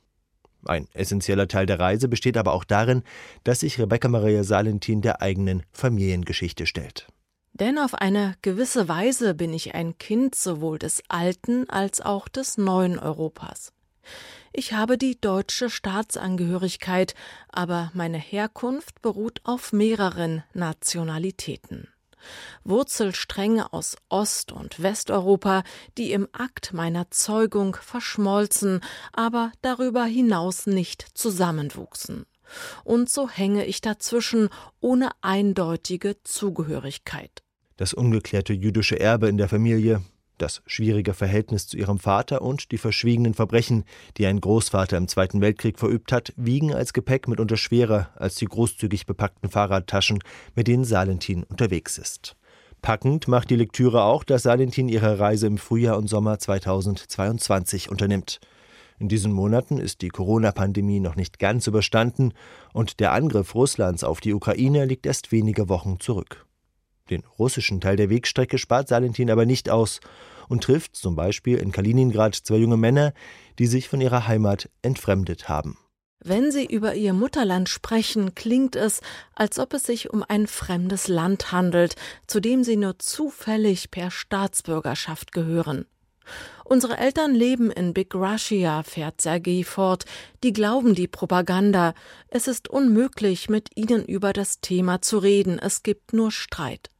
Ein 0.64 0.88
essentieller 0.92 1.48
Teil 1.48 1.66
der 1.66 1.78
Reise 1.78 2.08
besteht 2.08 2.36
aber 2.36 2.52
auch 2.52 2.64
darin, 2.64 3.02
dass 3.44 3.60
sich 3.60 3.78
Rebecca 3.78 4.08
Maria 4.08 4.44
Salentin 4.44 5.02
der 5.02 5.22
eigenen 5.22 5.62
Familiengeschichte 5.72 6.66
stellt. 6.66 7.06
Denn 7.52 7.78
auf 7.78 7.94
eine 7.94 8.34
gewisse 8.42 8.88
Weise 8.88 9.34
bin 9.34 9.52
ich 9.52 9.74
ein 9.74 9.98
Kind 9.98 10.34
sowohl 10.34 10.78
des 10.78 11.02
alten 11.08 11.68
als 11.68 12.00
auch 12.00 12.28
des 12.28 12.56
neuen 12.56 12.98
Europas. 12.98 13.72
Ich 14.52 14.72
habe 14.72 14.96
die 14.96 15.20
deutsche 15.20 15.70
Staatsangehörigkeit, 15.70 17.14
aber 17.48 17.90
meine 17.94 18.18
Herkunft 18.18 19.02
beruht 19.02 19.40
auf 19.44 19.72
mehreren 19.72 20.42
Nationalitäten. 20.54 21.88
Wurzelstränge 22.64 23.72
aus 23.72 23.96
Ost- 24.08 24.52
und 24.52 24.82
Westeuropa, 24.82 25.62
die 25.96 26.12
im 26.12 26.28
Akt 26.32 26.72
meiner 26.72 27.10
Zeugung 27.10 27.76
verschmolzen, 27.76 28.80
aber 29.12 29.52
darüber 29.62 30.04
hinaus 30.04 30.66
nicht 30.66 31.06
zusammenwuchsen. 31.14 32.26
Und 32.84 33.10
so 33.10 33.28
hänge 33.28 33.66
ich 33.66 33.80
dazwischen 33.80 34.48
ohne 34.80 35.10
eindeutige 35.20 36.22
Zugehörigkeit. 36.22 37.42
Das 37.76 37.94
ungeklärte 37.94 38.52
jüdische 38.52 38.98
Erbe 38.98 39.28
in 39.28 39.36
der 39.36 39.48
Familie, 39.48 40.02
das 40.38 40.62
schwierige 40.66 41.14
Verhältnis 41.14 41.66
zu 41.66 41.76
ihrem 41.76 41.98
Vater 41.98 42.42
und 42.42 42.72
die 42.72 42.78
verschwiegenen 42.78 43.34
Verbrechen, 43.34 43.84
die 44.16 44.26
ein 44.26 44.40
Großvater 44.40 44.96
im 44.96 45.08
Zweiten 45.08 45.40
Weltkrieg 45.40 45.78
verübt 45.78 46.12
hat, 46.12 46.32
wiegen 46.36 46.72
als 46.72 46.92
Gepäck 46.92 47.28
mitunter 47.28 47.56
schwerer 47.56 48.10
als 48.16 48.36
die 48.36 48.46
großzügig 48.46 49.06
bepackten 49.06 49.50
Fahrradtaschen, 49.50 50.20
mit 50.54 50.68
denen 50.68 50.84
Salentin 50.84 51.44
unterwegs 51.44 51.98
ist. 51.98 52.36
Packend 52.82 53.28
macht 53.28 53.50
die 53.50 53.56
Lektüre 53.56 54.04
auch, 54.04 54.24
dass 54.24 54.44
Salentin 54.44 54.88
ihre 54.88 55.18
Reise 55.18 55.46
im 55.46 55.58
Frühjahr 55.58 55.98
und 55.98 56.08
Sommer 56.08 56.38
2022 56.38 57.90
unternimmt. 57.90 58.40
In 59.00 59.08
diesen 59.08 59.32
Monaten 59.32 59.78
ist 59.78 60.02
die 60.02 60.08
Corona-Pandemie 60.08 61.00
noch 61.00 61.14
nicht 61.14 61.38
ganz 61.38 61.66
überstanden 61.66 62.32
und 62.72 63.00
der 63.00 63.12
Angriff 63.12 63.54
Russlands 63.54 64.02
auf 64.02 64.20
die 64.20 64.34
Ukraine 64.34 64.86
liegt 64.86 65.06
erst 65.06 65.30
wenige 65.30 65.68
Wochen 65.68 66.00
zurück. 66.00 66.46
Den 67.10 67.22
russischen 67.38 67.80
Teil 67.80 67.96
der 67.96 68.10
Wegstrecke 68.10 68.58
spart 68.58 68.88
Salentin 68.88 69.30
aber 69.30 69.46
nicht 69.46 69.70
aus 69.70 70.00
und 70.48 70.64
trifft 70.64 70.96
zum 70.96 71.16
Beispiel 71.16 71.58
in 71.58 71.72
Kaliningrad 71.72 72.34
zwei 72.34 72.56
junge 72.56 72.76
Männer, 72.76 73.12
die 73.58 73.66
sich 73.66 73.88
von 73.88 74.00
ihrer 74.00 74.26
Heimat 74.26 74.68
entfremdet 74.82 75.48
haben. 75.48 75.78
Wenn 76.20 76.50
Sie 76.50 76.66
über 76.66 76.96
Ihr 76.96 77.12
Mutterland 77.12 77.68
sprechen, 77.68 78.34
klingt 78.34 78.74
es, 78.74 79.00
als 79.36 79.60
ob 79.60 79.72
es 79.74 79.84
sich 79.84 80.10
um 80.10 80.24
ein 80.26 80.48
fremdes 80.48 81.06
Land 81.06 81.52
handelt, 81.52 81.94
zu 82.26 82.40
dem 82.40 82.64
Sie 82.64 82.76
nur 82.76 82.98
zufällig 82.98 83.92
per 83.92 84.10
Staatsbürgerschaft 84.10 85.30
gehören. 85.30 85.86
Unsere 86.64 86.98
Eltern 86.98 87.34
leben 87.34 87.70
in 87.70 87.94
Big 87.94 88.14
Russia, 88.14 88.82
fährt 88.82 89.20
Sergei 89.20 89.62
fort. 89.64 90.04
Die 90.42 90.52
glauben 90.52 90.94
die 90.94 91.08
Propaganda. 91.08 91.94
Es 92.28 92.48
ist 92.48 92.68
unmöglich, 92.68 93.48
mit 93.48 93.70
ihnen 93.76 94.04
über 94.04 94.32
das 94.32 94.60
Thema 94.60 95.00
zu 95.00 95.18
reden. 95.18 95.58
Es 95.58 95.82
gibt 95.82 96.12
nur 96.12 96.30
Streit. 96.30 96.90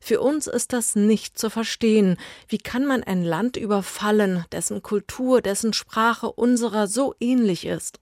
Für 0.00 0.20
uns 0.20 0.46
ist 0.46 0.72
das 0.72 0.96
nicht 0.96 1.38
zu 1.38 1.50
verstehen. 1.50 2.16
Wie 2.48 2.58
kann 2.58 2.86
man 2.86 3.02
ein 3.02 3.22
Land 3.22 3.56
überfallen, 3.56 4.44
dessen 4.52 4.82
Kultur, 4.82 5.40
dessen 5.40 5.72
Sprache 5.72 6.30
unserer 6.30 6.86
so 6.86 7.14
ähnlich 7.20 7.66
ist? 7.66 8.00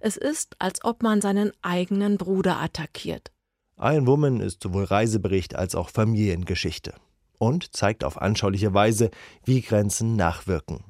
Es 0.00 0.16
ist, 0.16 0.56
als 0.58 0.84
ob 0.84 1.02
man 1.02 1.20
seinen 1.20 1.52
eigenen 1.62 2.18
Bruder 2.18 2.60
attackiert. 2.60 3.32
Iron 3.78 4.06
Woman 4.06 4.40
ist 4.40 4.62
sowohl 4.62 4.84
Reisebericht 4.84 5.54
als 5.54 5.74
auch 5.74 5.90
Familiengeschichte 5.90 6.94
und 7.38 7.76
zeigt 7.76 8.04
auf 8.04 8.20
anschauliche 8.20 8.72
Weise, 8.72 9.10
wie 9.44 9.60
Grenzen 9.60 10.16
nachwirken. 10.16 10.84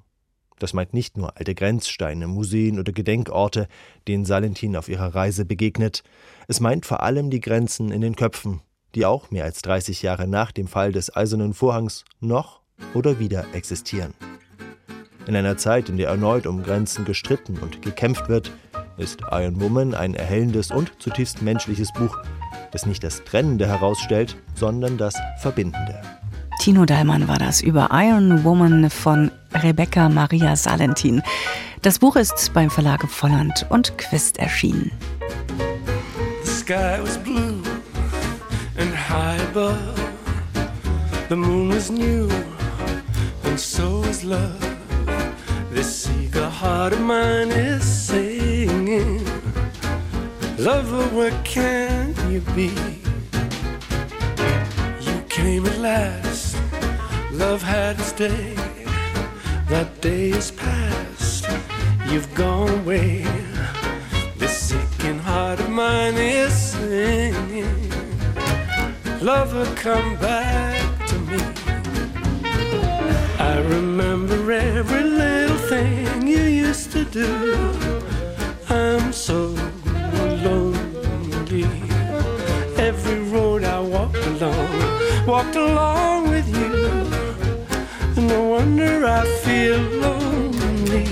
Das 0.58 0.72
meint 0.72 0.94
nicht 0.94 1.18
nur 1.18 1.36
alte 1.36 1.54
Grenzsteine, 1.54 2.26
Museen 2.28 2.78
oder 2.78 2.92
Gedenkorte, 2.92 3.68
denen 4.08 4.24
Salentin 4.24 4.76
auf 4.76 4.88
ihrer 4.88 5.14
Reise 5.14 5.44
begegnet. 5.44 6.02
Es 6.48 6.60
meint 6.60 6.86
vor 6.86 7.02
allem 7.02 7.28
die 7.28 7.40
Grenzen 7.40 7.90
in 7.90 8.00
den 8.00 8.16
Köpfen, 8.16 8.62
die 8.96 9.06
auch 9.06 9.30
mehr 9.30 9.44
als 9.44 9.60
30 9.62 10.02
Jahre 10.02 10.26
nach 10.26 10.50
dem 10.50 10.66
Fall 10.66 10.90
des 10.90 11.14
Eisernen 11.14 11.52
Vorhangs 11.52 12.04
noch 12.20 12.60
oder 12.94 13.20
wieder 13.20 13.44
existieren. 13.52 14.14
In 15.26 15.36
einer 15.36 15.58
Zeit, 15.58 15.88
in 15.88 15.98
der 15.98 16.08
erneut 16.08 16.46
um 16.46 16.62
Grenzen 16.62 17.04
gestritten 17.04 17.58
und 17.58 17.82
gekämpft 17.82 18.28
wird, 18.28 18.50
ist 18.96 19.20
Iron 19.30 19.60
Woman 19.60 19.94
ein 19.94 20.14
erhellendes 20.14 20.70
und 20.70 20.92
zutiefst 20.98 21.42
menschliches 21.42 21.92
Buch, 21.92 22.16
das 22.72 22.86
nicht 22.86 23.04
das 23.04 23.22
Trennende 23.24 23.66
herausstellt, 23.66 24.36
sondern 24.54 24.96
das 24.96 25.14
Verbindende. 25.40 26.00
Tino 26.60 26.86
Dallmann 26.86 27.28
war 27.28 27.38
das 27.38 27.60
über 27.60 27.90
Iron 27.92 28.44
Woman 28.44 28.88
von 28.88 29.30
Rebecca 29.52 30.08
Maria 30.08 30.56
Salentin. 30.56 31.22
Das 31.82 31.98
Buch 31.98 32.16
ist 32.16 32.52
beim 32.54 32.70
Verlage 32.70 33.08
Volland 33.08 33.66
und 33.68 33.98
Quist 33.98 34.38
erschienen. 34.38 34.90
The 36.44 36.50
sky 36.50 36.98
was 37.02 37.18
blue 37.18 37.65
high 39.06 39.36
above. 39.50 39.98
The 41.28 41.36
moon 41.36 41.68
was 41.68 41.90
new 41.90 42.28
and 43.44 43.58
so 43.58 44.00
was 44.00 44.24
love. 44.24 44.64
This 45.70 46.10
eager 46.18 46.48
heart 46.48 46.92
of 46.92 47.00
mine 47.00 47.50
is 47.50 47.84
singing. 47.84 49.24
Lover, 50.58 51.04
where 51.16 51.36
can 51.44 52.14
you 52.32 52.40
be? 52.58 52.72
You 55.06 55.16
came 55.28 55.66
at 55.66 55.78
last. 55.78 56.56
Love 57.30 57.62
had 57.62 58.00
its 58.00 58.12
day. 58.12 58.54
That 59.68 60.00
day 60.00 60.30
is 60.30 60.50
past. 60.50 61.46
You've 62.10 62.32
gone 62.34 62.70
away. 62.80 63.24
This 64.36 64.72
aching 64.72 65.20
heart 65.20 65.60
of 65.60 65.70
mine 65.70 66.16
is 66.16 66.52
singing. 66.52 67.85
Lover, 69.20 69.64
come 69.76 70.16
back 70.16 71.06
to 71.08 71.18
me. 71.20 71.40
I 73.38 73.58
remember 73.60 74.52
every 74.52 75.04
little 75.04 75.56
thing 75.56 76.26
you 76.26 76.42
used 76.42 76.92
to 76.92 77.04
do. 77.04 77.30
I'm 78.68 79.12
so 79.12 79.54
lonely. 80.44 81.64
Every 82.76 83.20
road 83.30 83.64
I 83.64 83.80
walked 83.80 84.16
along, 84.16 85.26
walked 85.26 85.56
along 85.56 86.28
with 86.30 86.46
you. 86.48 86.74
And 88.16 88.28
no 88.28 88.42
wonder 88.44 89.06
I 89.06 89.24
feel 89.44 89.78
lonely. 89.78 91.04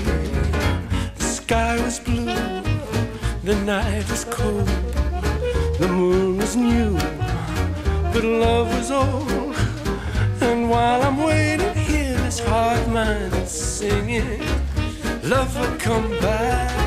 The 1.17 1.23
sky 1.23 1.81
was 1.81 1.99
blue, 1.99 2.25
the 3.43 3.55
night 3.65 4.07
was 4.09 4.25
cold, 4.25 4.67
the 5.79 5.87
moon 5.87 6.37
was 6.37 6.55
new, 6.55 6.84
love 8.25 8.67
was 8.75 8.91
old. 8.91 9.55
And 10.41 10.69
while 10.69 11.01
I'm 11.03 11.17
waiting 11.17 11.75
here, 11.75 12.17
this 12.17 12.39
mine 12.87 13.33
is 13.33 13.51
singing, 13.51 14.41
love 15.23 15.57
will 15.59 15.77
come 15.77 16.09
back 16.19 16.84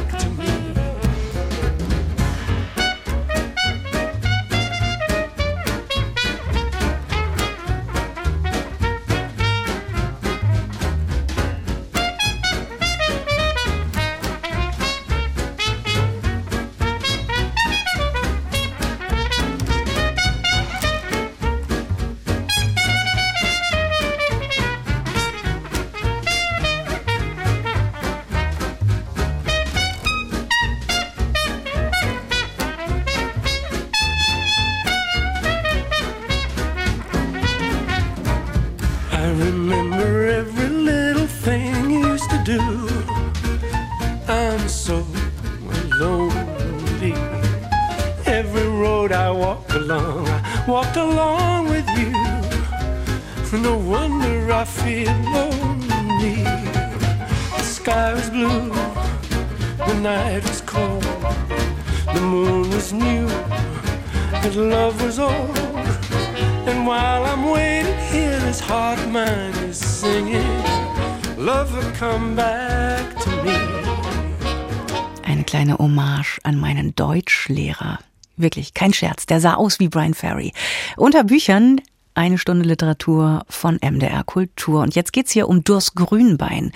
Hommage 76.09 76.39
an 76.43 76.59
meinen 76.59 76.95
Deutschlehrer. 76.95 77.99
Wirklich, 78.37 78.73
kein 78.73 78.93
Scherz, 78.93 79.27
der 79.27 79.41
sah 79.41 79.55
aus 79.55 79.79
wie 79.81 79.89
Brian 79.89 80.15
Ferry. 80.15 80.53
Unter 80.97 81.25
Büchern 81.25 81.81
eine 82.15 82.39
Stunde 82.39 82.65
Literatur 82.65 83.45
von 83.49 83.79
MDR 83.81 84.25
Kultur. 84.25 84.83
Und 84.83 84.97
jetzt 84.97 85.13
geht's 85.13 85.31
hier 85.31 85.49
um 85.49 85.63
Durst 85.63 85.95
Grünbein. 85.95 86.73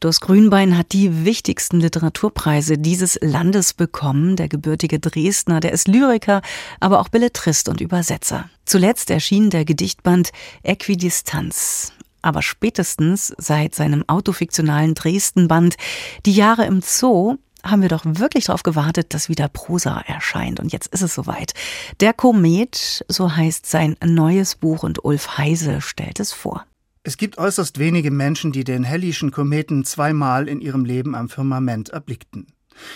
Durst 0.00 0.22
Grünbein 0.22 0.78
hat 0.78 0.92
die 0.92 1.26
wichtigsten 1.26 1.80
Literaturpreise 1.80 2.78
dieses 2.78 3.18
Landes 3.20 3.74
bekommen. 3.74 4.36
Der 4.36 4.48
gebürtige 4.48 4.98
Dresdner, 4.98 5.60
der 5.60 5.72
ist 5.72 5.88
Lyriker, 5.88 6.40
aber 6.80 7.00
auch 7.00 7.08
Belletrist 7.08 7.68
und 7.68 7.82
Übersetzer. 7.82 8.48
Zuletzt 8.64 9.10
erschien 9.10 9.50
der 9.50 9.66
Gedichtband 9.66 10.30
Äquidistanz. 10.62 11.92
Aber 12.22 12.42
spätestens 12.42 13.34
seit 13.36 13.74
seinem 13.74 14.04
autofiktionalen 14.08 14.94
Dresden-Band 14.94 15.76
Die 16.24 16.32
Jahre 16.32 16.64
im 16.64 16.80
Zoo 16.80 17.36
haben 17.70 17.82
wir 17.82 17.88
doch 17.88 18.04
wirklich 18.04 18.46
darauf 18.46 18.62
gewartet, 18.62 19.14
dass 19.14 19.28
wieder 19.28 19.48
Prosa 19.48 20.00
erscheint. 20.00 20.60
Und 20.60 20.72
jetzt 20.72 20.88
ist 20.88 21.02
es 21.02 21.14
soweit. 21.14 21.54
Der 22.00 22.12
Komet, 22.12 23.04
so 23.08 23.34
heißt 23.34 23.66
sein 23.66 23.96
neues 24.04 24.54
Buch 24.54 24.82
und 24.82 25.04
Ulf 25.04 25.38
Heise 25.38 25.80
stellt 25.80 26.20
es 26.20 26.32
vor. 26.32 26.64
Es 27.02 27.16
gibt 27.16 27.38
äußerst 27.38 27.78
wenige 27.78 28.10
Menschen, 28.10 28.52
die 28.52 28.64
den 28.64 28.84
hellischen 28.84 29.30
Kometen 29.30 29.84
zweimal 29.84 30.48
in 30.48 30.60
ihrem 30.60 30.84
Leben 30.84 31.14
am 31.14 31.28
Firmament 31.28 31.88
erblickten. 31.88 32.48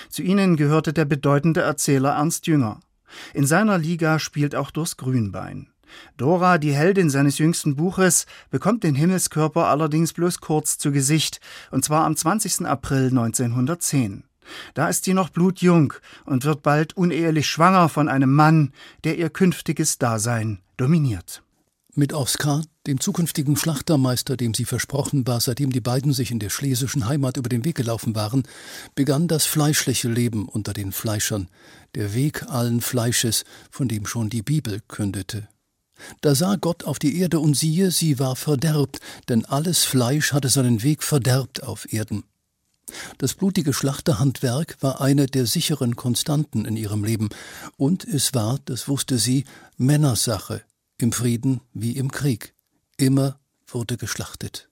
Zu 0.08 0.22
ihnen 0.22 0.56
gehörte 0.56 0.92
der 0.92 1.04
bedeutende 1.04 1.62
Erzähler 1.62 2.10
Ernst 2.10 2.46
Jünger. 2.46 2.80
In 3.34 3.46
seiner 3.46 3.78
Liga 3.78 4.18
spielt 4.18 4.54
auch 4.54 4.70
Durst 4.70 4.98
Grünbein. 4.98 5.68
Dora, 6.16 6.58
die 6.58 6.74
Heldin 6.74 7.10
seines 7.10 7.38
jüngsten 7.38 7.76
Buches, 7.76 8.26
bekommt 8.50 8.84
den 8.84 8.94
Himmelskörper 8.94 9.66
allerdings 9.66 10.12
bloß 10.12 10.40
kurz 10.40 10.78
zu 10.78 10.92
Gesicht, 10.92 11.40
und 11.70 11.84
zwar 11.84 12.04
am 12.04 12.16
20. 12.16 12.66
April 12.66 13.08
1910. 13.08 14.24
Da 14.74 14.88
ist 14.88 15.04
sie 15.04 15.14
noch 15.14 15.30
blutjung 15.30 15.94
und 16.24 16.44
wird 16.44 16.62
bald 16.62 16.96
unehelich 16.96 17.46
schwanger 17.46 17.88
von 17.88 18.08
einem 18.08 18.32
Mann, 18.32 18.72
der 19.04 19.16
ihr 19.18 19.30
künftiges 19.30 19.98
Dasein 19.98 20.60
dominiert. 20.76 21.42
Mit 21.94 22.14
Oskar, 22.14 22.62
dem 22.86 23.00
zukünftigen 23.00 23.54
Schlachtermeister, 23.54 24.38
dem 24.38 24.54
sie 24.54 24.64
versprochen 24.64 25.26
war, 25.26 25.40
seitdem 25.40 25.70
die 25.70 25.82
beiden 25.82 26.14
sich 26.14 26.30
in 26.30 26.38
der 26.38 26.48
schlesischen 26.48 27.06
Heimat 27.06 27.36
über 27.36 27.50
den 27.50 27.66
Weg 27.66 27.76
gelaufen 27.76 28.14
waren, 28.14 28.44
begann 28.94 29.28
das 29.28 29.44
fleischliche 29.44 30.08
Leben 30.08 30.48
unter 30.48 30.72
den 30.72 30.92
Fleischern, 30.92 31.48
der 31.94 32.14
Weg 32.14 32.44
allen 32.48 32.80
Fleisches, 32.80 33.44
von 33.70 33.88
dem 33.88 34.06
schon 34.06 34.30
die 34.30 34.40
Bibel 34.40 34.80
kündete. 34.88 35.48
Da 36.22 36.34
sah 36.34 36.56
Gott 36.56 36.84
auf 36.84 36.98
die 36.98 37.18
Erde 37.18 37.40
und 37.40 37.58
siehe, 37.58 37.90
sie 37.90 38.18
war 38.18 38.36
verderbt, 38.36 39.00
denn 39.28 39.44
alles 39.44 39.84
Fleisch 39.84 40.32
hatte 40.32 40.48
seinen 40.48 40.82
Weg 40.82 41.02
verderbt 41.02 41.62
auf 41.62 41.92
Erden. 41.92 42.24
Das 43.18 43.34
blutige 43.34 43.72
Schlachterhandwerk 43.72 44.76
war 44.80 45.00
eine 45.00 45.26
der 45.26 45.46
sicheren 45.46 45.96
Konstanten 45.96 46.64
in 46.64 46.76
ihrem 46.76 47.04
Leben, 47.04 47.28
und 47.76 48.04
es 48.04 48.34
war, 48.34 48.58
das 48.64 48.88
wusste 48.88 49.18
sie, 49.18 49.44
Männersache, 49.76 50.62
im 50.98 51.12
Frieden 51.12 51.60
wie 51.72 51.96
im 51.96 52.10
Krieg. 52.10 52.54
Immer 52.96 53.38
wurde 53.66 53.96
geschlachtet. 53.96 54.68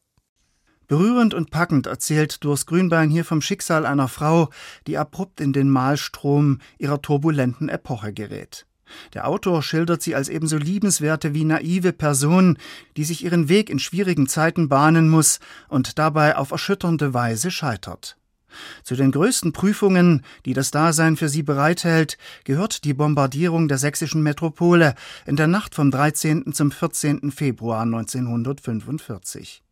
Berührend 0.86 1.34
und 1.34 1.50
packend 1.50 1.86
erzählt 1.86 2.42
Durst 2.42 2.66
Grünbein 2.66 3.10
hier 3.10 3.24
vom 3.24 3.40
Schicksal 3.40 3.86
einer 3.86 4.08
Frau, 4.08 4.50
die 4.88 4.98
abrupt 4.98 5.40
in 5.40 5.52
den 5.52 5.70
Mahlstrom 5.70 6.58
ihrer 6.78 7.00
turbulenten 7.00 7.68
Epoche 7.68 8.12
gerät. 8.12 8.66
Der 9.14 9.26
Autor 9.28 9.62
schildert 9.62 10.02
sie 10.02 10.14
als 10.14 10.28
ebenso 10.28 10.56
liebenswerte 10.56 11.34
wie 11.34 11.44
naive 11.44 11.92
Person, 11.92 12.58
die 12.96 13.04
sich 13.04 13.24
ihren 13.24 13.48
Weg 13.48 13.70
in 13.70 13.78
schwierigen 13.78 14.26
Zeiten 14.26 14.68
bahnen 14.68 15.08
muss 15.08 15.40
und 15.68 15.98
dabei 15.98 16.36
auf 16.36 16.50
erschütternde 16.50 17.14
Weise 17.14 17.50
scheitert. 17.50 18.16
Zu 18.82 18.96
den 18.96 19.12
größten 19.12 19.52
Prüfungen, 19.52 20.24
die 20.44 20.54
das 20.54 20.70
Dasein 20.70 21.16
für 21.16 21.28
sie 21.28 21.42
bereithält, 21.42 22.18
gehört 22.44 22.84
die 22.84 22.94
Bombardierung 22.94 23.68
der 23.68 23.78
sächsischen 23.78 24.22
Metropole 24.22 24.94
in 25.26 25.36
der 25.36 25.46
Nacht 25.46 25.74
vom 25.74 25.90
13. 25.90 26.52
zum 26.52 26.72
14. 26.72 27.30
Februar 27.30 27.82
1945. 27.82 29.62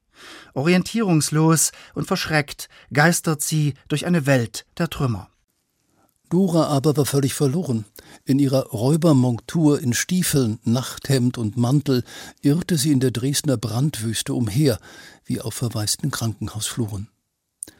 Orientierungslos 0.54 1.72
und 1.94 2.06
verschreckt 2.06 2.68
geistert 2.92 3.42
sie 3.42 3.74
durch 3.88 4.06
eine 4.06 4.26
Welt 4.26 4.66
der 4.78 4.90
Trümmer. 4.90 5.28
Dora 6.28 6.66
aber 6.66 6.96
war 6.96 7.06
völlig 7.06 7.34
verloren. 7.34 7.84
In 8.24 8.38
ihrer 8.38 8.66
Räubermontur 8.68 9.80
in 9.80 9.94
Stiefeln, 9.94 10.58
Nachthemd 10.64 11.38
und 11.38 11.56
Mantel 11.56 12.04
irrte 12.42 12.76
sie 12.76 12.92
in 12.92 13.00
der 13.00 13.10
Dresdner 13.10 13.56
Brandwüste 13.56 14.34
umher, 14.34 14.78
wie 15.24 15.40
auf 15.40 15.54
verwaisten 15.54 16.10
Krankenhausfluren. 16.10 17.08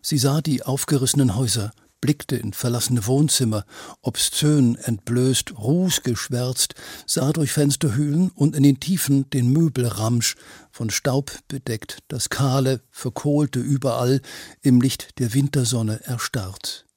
Sie 0.02 0.18
sah 0.18 0.40
die 0.40 0.62
aufgerissenen 0.62 1.36
Häuser, 1.36 1.72
blickte 2.00 2.36
in 2.36 2.52
verlassene 2.52 3.06
Wohnzimmer, 3.06 3.64
obszön, 4.02 4.76
entblößt, 4.76 5.58
rußgeschwärzt, 5.58 6.74
sah 7.06 7.32
durch 7.32 7.52
Fensterhöhlen 7.52 8.30
und 8.30 8.54
in 8.54 8.62
den 8.62 8.80
Tiefen 8.80 9.28
den 9.30 9.52
Möbelramsch, 9.52 10.36
von 10.70 10.90
Staub 10.90 11.32
bedeckt, 11.48 11.98
das 12.08 12.30
kahle, 12.30 12.80
verkohlte 12.90 13.58
überall, 13.58 14.20
im 14.62 14.80
Licht 14.80 15.18
der 15.18 15.34
Wintersonne 15.34 16.00
erstarrt. 16.04 16.87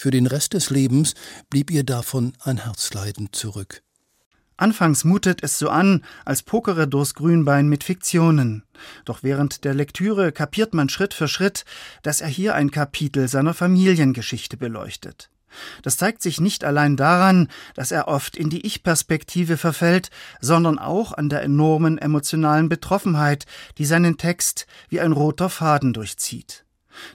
Für 0.00 0.10
den 0.10 0.26
Rest 0.26 0.54
des 0.54 0.70
Lebens 0.70 1.12
blieb 1.50 1.70
ihr 1.70 1.84
davon 1.84 2.32
ein 2.42 2.56
Herzleiden 2.56 3.34
zurück. 3.34 3.82
Anfangs 4.56 5.04
mutet 5.04 5.42
es 5.42 5.58
so 5.58 5.68
an, 5.68 6.06
als 6.24 6.42
pokere 6.42 6.88
Durst 6.88 7.16
Grünbein 7.16 7.68
mit 7.68 7.84
Fiktionen. 7.84 8.64
Doch 9.04 9.22
während 9.22 9.62
der 9.62 9.74
Lektüre 9.74 10.32
kapiert 10.32 10.72
man 10.72 10.88
Schritt 10.88 11.12
für 11.12 11.28
Schritt, 11.28 11.66
dass 12.02 12.22
er 12.22 12.28
hier 12.28 12.54
ein 12.54 12.70
Kapitel 12.70 13.28
seiner 13.28 13.52
Familiengeschichte 13.52 14.56
beleuchtet. 14.56 15.28
Das 15.82 15.98
zeigt 15.98 16.22
sich 16.22 16.40
nicht 16.40 16.64
allein 16.64 16.96
daran, 16.96 17.48
dass 17.74 17.92
er 17.92 18.08
oft 18.08 18.38
in 18.38 18.48
die 18.48 18.64
Ich-Perspektive 18.64 19.58
verfällt, 19.58 20.08
sondern 20.40 20.78
auch 20.78 21.12
an 21.12 21.28
der 21.28 21.42
enormen 21.42 21.98
emotionalen 21.98 22.70
Betroffenheit, 22.70 23.44
die 23.76 23.84
seinen 23.84 24.16
Text 24.16 24.66
wie 24.88 25.00
ein 25.00 25.12
roter 25.12 25.50
Faden 25.50 25.92
durchzieht. 25.92 26.64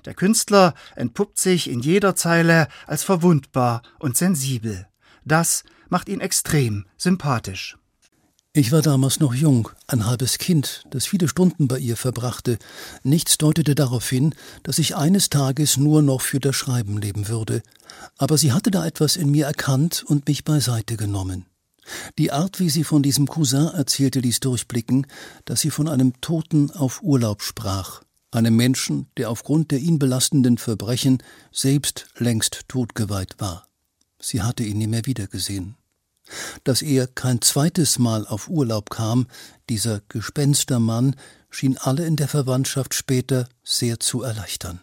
Der 0.05 0.13
Künstler 0.13 0.73
entpuppt 0.95 1.39
sich 1.39 1.69
in 1.69 1.79
jeder 1.79 2.15
Zeile 2.15 2.67
als 2.87 3.03
verwundbar 3.03 3.81
und 3.99 4.17
sensibel. 4.17 4.87
Das 5.23 5.63
macht 5.89 6.09
ihn 6.09 6.21
extrem 6.21 6.85
sympathisch. 6.97 7.77
Ich 8.57 8.71
war 8.71 8.81
damals 8.81 9.19
noch 9.19 9.33
jung, 9.33 9.69
ein 9.85 10.05
halbes 10.05 10.37
Kind, 10.37 10.83
das 10.89 11.05
viele 11.05 11.27
Stunden 11.27 11.67
bei 11.67 11.77
ihr 11.77 11.97
verbrachte. 11.97 12.57
Nichts 13.03 13.37
deutete 13.37 13.75
darauf 13.75 14.09
hin, 14.09 14.33
dass 14.63 14.79
ich 14.79 14.95
eines 14.95 15.29
Tages 15.29 15.75
nur 15.75 16.01
noch 16.01 16.21
für 16.21 16.39
das 16.39 16.55
Schreiben 16.55 16.97
leben 16.97 17.27
würde. 17.27 17.61
Aber 18.17 18.37
sie 18.37 18.53
hatte 18.53 18.71
da 18.71 18.85
etwas 18.85 19.17
in 19.17 19.29
mir 19.29 19.45
erkannt 19.45 20.05
und 20.07 20.29
mich 20.29 20.45
beiseite 20.45 20.95
genommen. 20.95 21.47
Die 22.17 22.31
Art, 22.31 22.61
wie 22.61 22.69
sie 22.69 22.85
von 22.85 23.03
diesem 23.03 23.27
Cousin 23.27 23.67
erzählte, 23.67 24.21
ließ 24.21 24.39
durchblicken, 24.39 25.05
dass 25.43 25.59
sie 25.59 25.69
von 25.69 25.89
einem 25.89 26.13
Toten 26.21 26.71
auf 26.71 27.01
Urlaub 27.03 27.41
sprach 27.41 28.04
einem 28.35 28.55
Menschen, 28.55 29.07
der 29.17 29.29
aufgrund 29.29 29.71
der 29.71 29.79
ihn 29.79 29.99
belastenden 29.99 30.57
Verbrechen 30.57 31.23
selbst 31.51 32.07
längst 32.17 32.67
totgeweiht 32.67 33.35
war. 33.39 33.67
Sie 34.19 34.41
hatte 34.41 34.63
ihn 34.63 34.77
nie 34.77 34.87
mehr 34.87 35.05
wiedergesehen. 35.05 35.75
Dass 36.63 36.81
er 36.81 37.07
kein 37.07 37.41
zweites 37.41 37.99
Mal 37.99 38.25
auf 38.25 38.47
Urlaub 38.47 38.89
kam, 38.89 39.27
dieser 39.69 40.01
Gespenstermann, 40.09 41.15
schien 41.49 41.77
alle 41.77 42.05
in 42.05 42.15
der 42.15 42.27
Verwandtschaft 42.27 42.93
später 42.93 43.47
sehr 43.63 43.99
zu 43.99 44.23
erleichtern. 44.23 44.81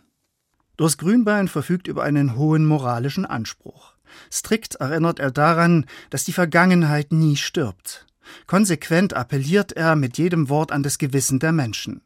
Durst 0.76 0.98
Grünbein 0.98 1.48
verfügt 1.48 1.88
über 1.88 2.02
einen 2.04 2.36
hohen 2.36 2.64
moralischen 2.64 3.26
Anspruch. 3.26 3.94
Strikt 4.30 4.76
erinnert 4.76 5.18
er 5.18 5.30
daran, 5.30 5.86
dass 6.10 6.24
die 6.24 6.32
Vergangenheit 6.32 7.12
nie 7.12 7.36
stirbt. 7.36 8.06
Konsequent 8.46 9.14
appelliert 9.14 9.72
er 9.72 9.96
mit 9.96 10.18
jedem 10.18 10.48
Wort 10.48 10.72
an 10.72 10.82
das 10.82 10.98
Gewissen 10.98 11.38
der 11.38 11.52
Menschen. 11.52 12.02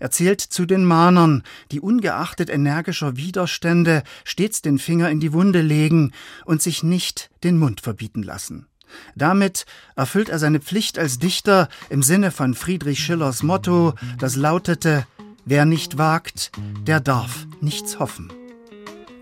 Er 0.00 0.10
zählt 0.10 0.40
zu 0.40 0.66
den 0.66 0.84
Mahnern, 0.84 1.42
die 1.72 1.80
ungeachtet 1.80 2.50
energischer 2.50 3.16
Widerstände 3.16 4.02
stets 4.24 4.62
den 4.62 4.78
Finger 4.78 5.10
in 5.10 5.20
die 5.20 5.32
Wunde 5.32 5.60
legen 5.60 6.12
und 6.44 6.62
sich 6.62 6.82
nicht 6.82 7.30
den 7.44 7.58
Mund 7.58 7.80
verbieten 7.80 8.22
lassen. 8.22 8.66
Damit 9.14 9.66
erfüllt 9.96 10.28
er 10.28 10.38
seine 10.38 10.60
Pflicht 10.60 10.98
als 10.98 11.18
Dichter 11.18 11.68
im 11.90 12.02
Sinne 12.02 12.30
von 12.30 12.54
Friedrich 12.54 13.00
Schillers 13.00 13.42
Motto, 13.42 13.94
das 14.18 14.36
lautete 14.36 15.06
Wer 15.44 15.64
nicht 15.64 15.96
wagt, 15.96 16.50
der 16.86 16.98
darf 16.98 17.46
nichts 17.60 18.00
hoffen. 18.00 18.32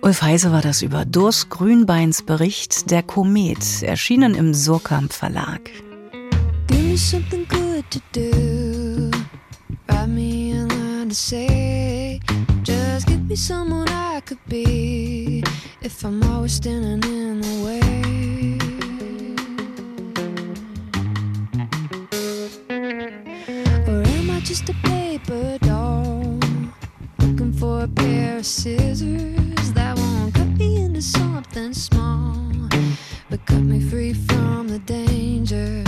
Ulf 0.00 0.22
Heise 0.22 0.52
war 0.52 0.60
das 0.62 0.82
über 0.82 1.04
Durs 1.04 1.48
Grünbeins 1.48 2.22
Bericht 2.22 2.90
Der 2.90 3.02
Komet, 3.02 3.82
erschienen 3.82 4.34
im 4.34 4.52
Surkamp 4.54 5.12
Verlag. 5.12 5.70
Give 6.66 6.82
me 6.82 6.96
something 6.96 7.46
good 7.48 7.84
to 7.90 8.00
do. 8.12 9.10
Write 9.88 10.08
me 10.08 10.43
to 11.14 11.20
say. 11.20 12.20
Just 12.62 13.06
give 13.06 13.28
me 13.28 13.36
someone 13.36 13.88
I 13.88 14.20
could 14.20 14.44
be 14.48 15.44
if 15.80 16.04
I'm 16.04 16.20
always 16.24 16.54
standing 16.54 17.04
in 17.04 17.40
the 17.40 17.56
way. 17.66 17.80
Or 23.88 24.02
am 24.16 24.30
I 24.30 24.40
just 24.40 24.68
a 24.68 24.74
paper 24.82 25.58
doll 25.58 26.40
looking 27.20 27.52
for 27.52 27.84
a 27.84 27.88
pair 27.88 28.38
of 28.38 28.46
scissors 28.46 29.72
that 29.72 29.96
won't 29.96 30.34
cut 30.34 30.48
me 30.58 30.82
into 30.82 31.02
something 31.02 31.72
small 31.74 32.34
but 33.30 33.46
cut 33.46 33.62
me 33.62 33.80
free 33.80 34.14
from 34.14 34.68
the 34.68 34.80
danger? 34.80 35.83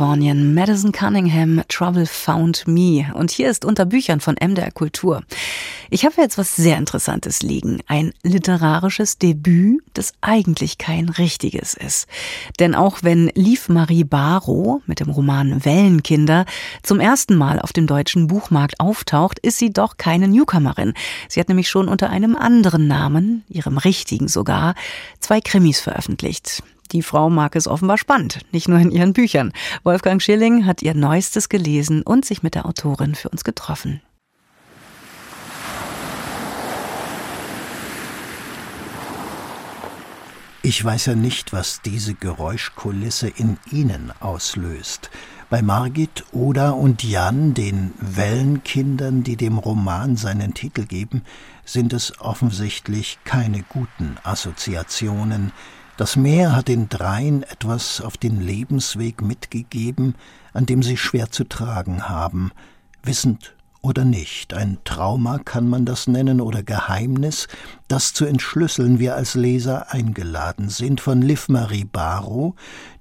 Kalifornien. 0.00 0.54
Madison 0.54 0.92
Cunningham, 0.92 1.62
Trouble 1.68 2.06
Found 2.06 2.66
Me. 2.66 3.12
Und 3.12 3.30
hier 3.30 3.50
ist 3.50 3.66
unter 3.66 3.84
Büchern 3.84 4.20
von 4.20 4.34
MDR 4.40 4.70
Kultur. 4.70 5.22
Ich 5.90 6.06
habe 6.06 6.14
jetzt 6.16 6.38
was 6.38 6.56
sehr 6.56 6.78
Interessantes 6.78 7.42
liegen. 7.42 7.80
Ein 7.86 8.14
literarisches 8.22 9.18
Debüt, 9.18 9.82
das 9.92 10.14
eigentlich 10.22 10.78
kein 10.78 11.10
richtiges 11.10 11.74
ist. 11.74 12.08
Denn 12.58 12.74
auch 12.74 13.00
wenn 13.02 13.30
Liv 13.34 13.68
Marie 13.68 14.04
Barrow 14.04 14.80
mit 14.86 15.00
dem 15.00 15.10
Roman 15.10 15.66
Wellenkinder 15.66 16.46
zum 16.82 16.98
ersten 16.98 17.36
Mal 17.36 17.60
auf 17.60 17.74
dem 17.74 17.86
deutschen 17.86 18.26
Buchmarkt 18.26 18.80
auftaucht, 18.80 19.38
ist 19.40 19.58
sie 19.58 19.70
doch 19.70 19.98
keine 19.98 20.28
Newcomerin. 20.28 20.94
Sie 21.28 21.40
hat 21.40 21.48
nämlich 21.48 21.68
schon 21.68 21.88
unter 21.88 22.08
einem 22.08 22.36
anderen 22.36 22.86
Namen, 22.86 23.44
ihrem 23.50 23.76
richtigen 23.76 24.28
sogar, 24.28 24.76
zwei 25.18 25.42
Krimis 25.42 25.78
veröffentlicht. 25.78 26.62
Die 26.92 27.02
Frau 27.02 27.30
mag 27.30 27.54
es 27.54 27.68
offenbar 27.68 27.98
spannend, 27.98 28.40
nicht 28.52 28.68
nur 28.68 28.78
in 28.78 28.90
ihren 28.90 29.12
Büchern. 29.12 29.52
Wolfgang 29.84 30.20
Schilling 30.20 30.66
hat 30.66 30.82
ihr 30.82 30.94
Neuestes 30.94 31.48
gelesen 31.48 32.02
und 32.02 32.24
sich 32.24 32.42
mit 32.42 32.54
der 32.54 32.66
Autorin 32.66 33.14
für 33.14 33.28
uns 33.28 33.44
getroffen. 33.44 34.00
Ich 40.62 40.84
weiß 40.84 41.06
ja 41.06 41.14
nicht, 41.14 41.54
was 41.54 41.80
diese 41.80 42.14
Geräuschkulisse 42.14 43.28
in 43.28 43.56
Ihnen 43.70 44.12
auslöst. 44.20 45.10
Bei 45.48 45.62
Margit, 45.62 46.24
Oda 46.32 46.70
und 46.70 47.02
Jan, 47.02 47.54
den 47.54 47.92
Wellenkindern, 47.98 49.24
die 49.24 49.36
dem 49.36 49.58
Roman 49.58 50.16
seinen 50.16 50.52
Titel 50.52 50.84
geben, 50.84 51.22
sind 51.64 51.92
es 51.92 52.20
offensichtlich 52.20 53.18
keine 53.24 53.62
guten 53.62 54.16
Assoziationen. 54.22 55.52
Das 56.00 56.16
Meer 56.16 56.56
hat 56.56 56.68
den 56.68 56.88
Dreien 56.88 57.42
etwas 57.42 58.00
auf 58.00 58.16
den 58.16 58.40
Lebensweg 58.40 59.20
mitgegeben, 59.20 60.14
an 60.54 60.64
dem 60.64 60.82
sie 60.82 60.96
schwer 60.96 61.30
zu 61.30 61.44
tragen 61.44 62.08
haben, 62.08 62.52
wissend 63.02 63.54
oder 63.82 64.06
nicht. 64.06 64.54
Ein 64.54 64.78
Trauma 64.84 65.36
kann 65.36 65.68
man 65.68 65.84
das 65.84 66.06
nennen 66.06 66.40
oder 66.40 66.62
Geheimnis, 66.62 67.48
das 67.86 68.14
zu 68.14 68.24
entschlüsseln 68.24 68.98
wir 68.98 69.14
als 69.14 69.34
Leser 69.34 69.92
eingeladen 69.92 70.70
sind 70.70 71.02
von 71.02 71.20
Liv 71.20 71.50
Marie 71.50 71.84
Barrow, 71.84 72.54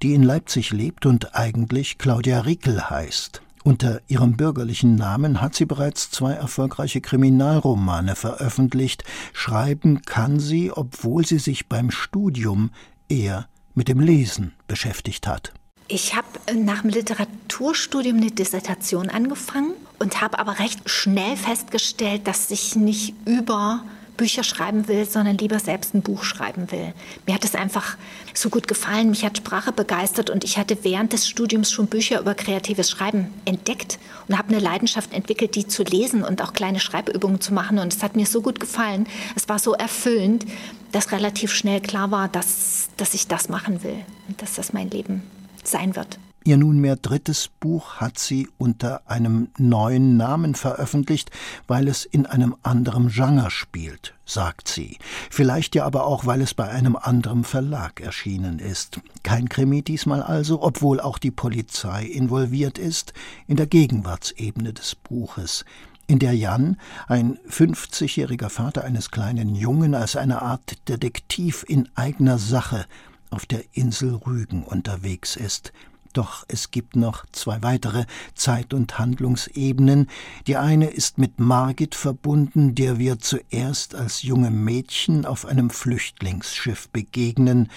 die 0.03 0.13
in 0.13 0.23
Leipzig 0.23 0.71
lebt 0.71 1.05
und 1.05 1.33
eigentlich 1.35 1.99
Claudia 1.99 2.41
Riekel 2.41 2.89
heißt. 2.89 3.41
Unter 3.63 4.01
ihrem 4.07 4.37
bürgerlichen 4.37 4.95
Namen 4.95 5.41
hat 5.41 5.53
sie 5.53 5.65
bereits 5.65 6.09
zwei 6.11 6.31
erfolgreiche 6.31 7.01
Kriminalromane 7.01 8.15
veröffentlicht. 8.15 9.03
Schreiben 9.33 10.01
kann 10.01 10.39
sie, 10.39 10.71
obwohl 10.71 11.25
sie 11.25 11.39
sich 11.39 11.67
beim 11.67 11.91
Studium 11.91 12.71
eher 13.09 13.47
mit 13.75 13.87
dem 13.87 13.99
Lesen 13.99 14.53
beschäftigt 14.67 15.27
hat. 15.27 15.53
Ich 15.87 16.15
habe 16.15 16.27
nach 16.55 16.81
dem 16.81 16.91
Literaturstudium 16.91 18.17
eine 18.17 18.29
Dissertation 18.29 19.09
angefangen 19.09 19.73
und 19.97 20.21
habe 20.21 20.37
aber 20.37 20.59
recht 20.59 20.87
schnell 20.87 21.35
festgestellt, 21.35 22.27
dass 22.27 22.51
ich 22.51 22.75
nicht 22.75 23.15
über 23.25 23.83
Bücher 24.19 24.43
schreiben 24.43 24.89
will, 24.89 25.09
sondern 25.09 25.37
lieber 25.37 25.59
selbst 25.59 25.95
ein 25.95 26.01
Buch 26.01 26.23
schreiben 26.23 26.69
will. 26.71 26.93
Mir 27.25 27.33
hat 27.33 27.45
es 27.45 27.55
einfach 27.55 27.95
so 28.33 28.49
gut 28.49 28.67
gefallen, 28.67 29.09
mich 29.09 29.23
hat 29.23 29.37
Sprache 29.37 29.71
begeistert 29.71 30.29
und 30.29 30.43
ich 30.43 30.57
hatte 30.57 30.77
während 30.83 31.13
des 31.13 31.27
Studiums 31.27 31.71
schon 31.71 31.87
Bücher 31.87 32.19
über 32.19 32.35
kreatives 32.35 32.91
Schreiben 32.91 33.33
entdeckt 33.45 33.97
und 34.27 34.37
habe 34.37 34.49
eine 34.49 34.59
Leidenschaft 34.59 35.13
entwickelt, 35.13 35.55
die 35.55 35.67
zu 35.67 35.83
lesen 35.83 36.25
und 36.25 36.41
auch 36.41 36.51
kleine 36.51 36.81
Schreibübungen 36.81 37.39
zu 37.39 37.53
machen 37.53 37.79
und 37.79 37.93
es 37.93 38.03
hat 38.03 38.17
mir 38.17 38.25
so 38.25 38.41
gut 38.41 38.59
gefallen, 38.59 39.07
es 39.37 39.47
war 39.47 39.57
so 39.57 39.73
erfüllend, 39.73 40.45
dass 40.91 41.11
relativ 41.11 41.51
schnell 41.51 41.81
klar 41.81 42.11
war, 42.11 42.27
dass, 42.27 42.89
dass 42.97 43.13
ich 43.13 43.27
das 43.27 43.49
machen 43.49 43.83
will 43.83 44.03
und 44.27 44.41
dass 44.41 44.55
das 44.55 44.73
mein 44.73 44.89
Leben 44.89 45.23
sein 45.63 45.95
wird. 45.95 46.19
Ihr 46.45 46.57
nunmehr 46.57 46.95
drittes 46.95 47.49
Buch 47.59 47.95
hat 47.95 48.17
sie 48.17 48.47
unter 48.57 49.01
einem 49.07 49.49
neuen 49.57 50.15
Namen 50.15 50.55
veröffentlicht, 50.55 51.31
weil 51.67 51.87
es 51.87 52.05
in 52.05 52.25
einem 52.25 52.55
anderen 52.63 53.09
Genre 53.09 53.51
spielt, 53.51 54.15
sagt 54.25 54.69
sie. 54.69 54.97
Vielleicht 55.29 55.75
ja 55.75 55.85
aber 55.85 56.05
auch, 56.05 56.25
weil 56.25 56.41
es 56.41 56.53
bei 56.53 56.69
einem 56.69 56.95
anderen 56.95 57.43
Verlag 57.43 57.99
erschienen 57.99 58.59
ist. 58.59 59.01
Kein 59.21 59.49
Krimi 59.49 59.81
diesmal 59.81 60.23
also, 60.23 60.63
obwohl 60.63 61.01
auch 61.01 61.17
die 61.17 61.31
Polizei 61.31 62.05
involviert 62.05 62.77
ist, 62.77 63.13
in 63.45 63.57
der 63.57 63.67
Gegenwartsebene 63.67 64.71
des 64.71 64.95
Buches 64.95 65.65
in 66.09 66.17
der 66.17 66.33
Jan, 66.33 66.77
ein 67.07 67.37
50-jähriger 67.47 68.49
Vater 68.49 68.83
eines 68.83 69.11
kleinen 69.11 69.53
Jungen, 69.53 69.93
als 69.93 70.15
eine 70.15 70.41
Art 70.41 70.89
Detektiv 70.89 71.63
in 71.67 71.87
eigener 71.93 72.39
Sache 72.39 72.87
auf 73.29 73.45
der 73.45 73.63
Insel 73.73 74.15
Rügen 74.15 74.63
unterwegs 74.63 75.35
ist. 75.35 75.71
Doch 76.13 76.45
es 76.47 76.71
gibt 76.71 76.95
noch 76.95 77.27
zwei 77.31 77.61
weitere 77.61 78.05
Zeit- 78.33 78.73
und 78.73 78.97
Handlungsebenen. 78.97 80.09
Die 80.47 80.57
eine 80.57 80.87
ist 80.87 81.19
mit 81.19 81.39
Margit 81.39 81.93
verbunden, 81.93 82.73
der 82.73 82.97
wir 82.97 83.19
zuerst 83.19 83.93
als 83.93 84.23
junge 84.23 84.49
Mädchen 84.49 85.25
auf 85.27 85.45
einem 85.45 85.69
Flüchtlingsschiff 85.69 86.89
begegnen, 86.89 87.69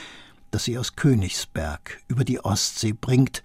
das 0.51 0.65
sie 0.65 0.79
aus 0.79 0.97
Königsberg 0.97 2.01
über 2.09 2.25
die 2.25 2.43
Ostsee 2.43 2.95
bringt. 2.95 3.43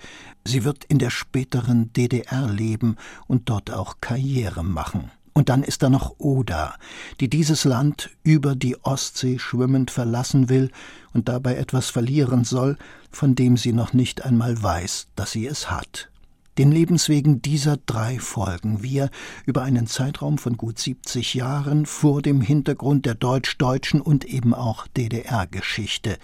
Sie 0.48 0.64
wird 0.64 0.86
in 0.86 0.98
der 0.98 1.10
späteren 1.10 1.92
DDR 1.92 2.48
leben 2.48 2.96
und 3.28 3.50
dort 3.50 3.70
auch 3.70 3.98
Karriere 4.00 4.64
machen. 4.64 5.12
Und 5.34 5.50
dann 5.50 5.62
ist 5.62 5.84
da 5.84 5.90
noch 5.90 6.16
Oda, 6.18 6.76
die 7.20 7.30
dieses 7.30 7.66
Land 7.66 8.10
über 8.24 8.56
die 8.56 8.82
Ostsee 8.84 9.38
schwimmend 9.38 9.92
verlassen 9.92 10.50
will 10.50 10.72
und 11.14 11.28
dabei 11.28 11.58
etwas 11.58 11.90
verlieren 11.90 12.46
soll, 12.46 12.78
von 13.12 13.36
dem 13.36 13.58
sie 13.58 13.74
noch 13.74 13.92
nicht 13.94 14.24
einmal 14.24 14.64
weiß, 14.64 15.08
dass 15.16 15.34
sie 15.34 15.46
es 15.46 15.70
hat. 15.70 16.10
Den 16.58 16.72
Lebenswegen 16.72 17.42
dieser 17.42 17.78
drei 17.78 18.18
folgen 18.18 18.82
wir 18.82 19.12
über 19.46 19.62
einen 19.62 19.86
Zeitraum 19.86 20.40
von 20.40 20.58
gut 20.58 20.80
70 20.80 21.36
Jahren 21.36 21.86
vor 21.86 22.24
dem 22.24 22.42
Hintergrund 22.42 23.06
der 23.06 23.14
deutsch-deutschen 23.14 24.02
und 24.02 24.26
eben 24.26 24.56
auch 24.56 24.88
DDR-Geschichte, 24.88 26.18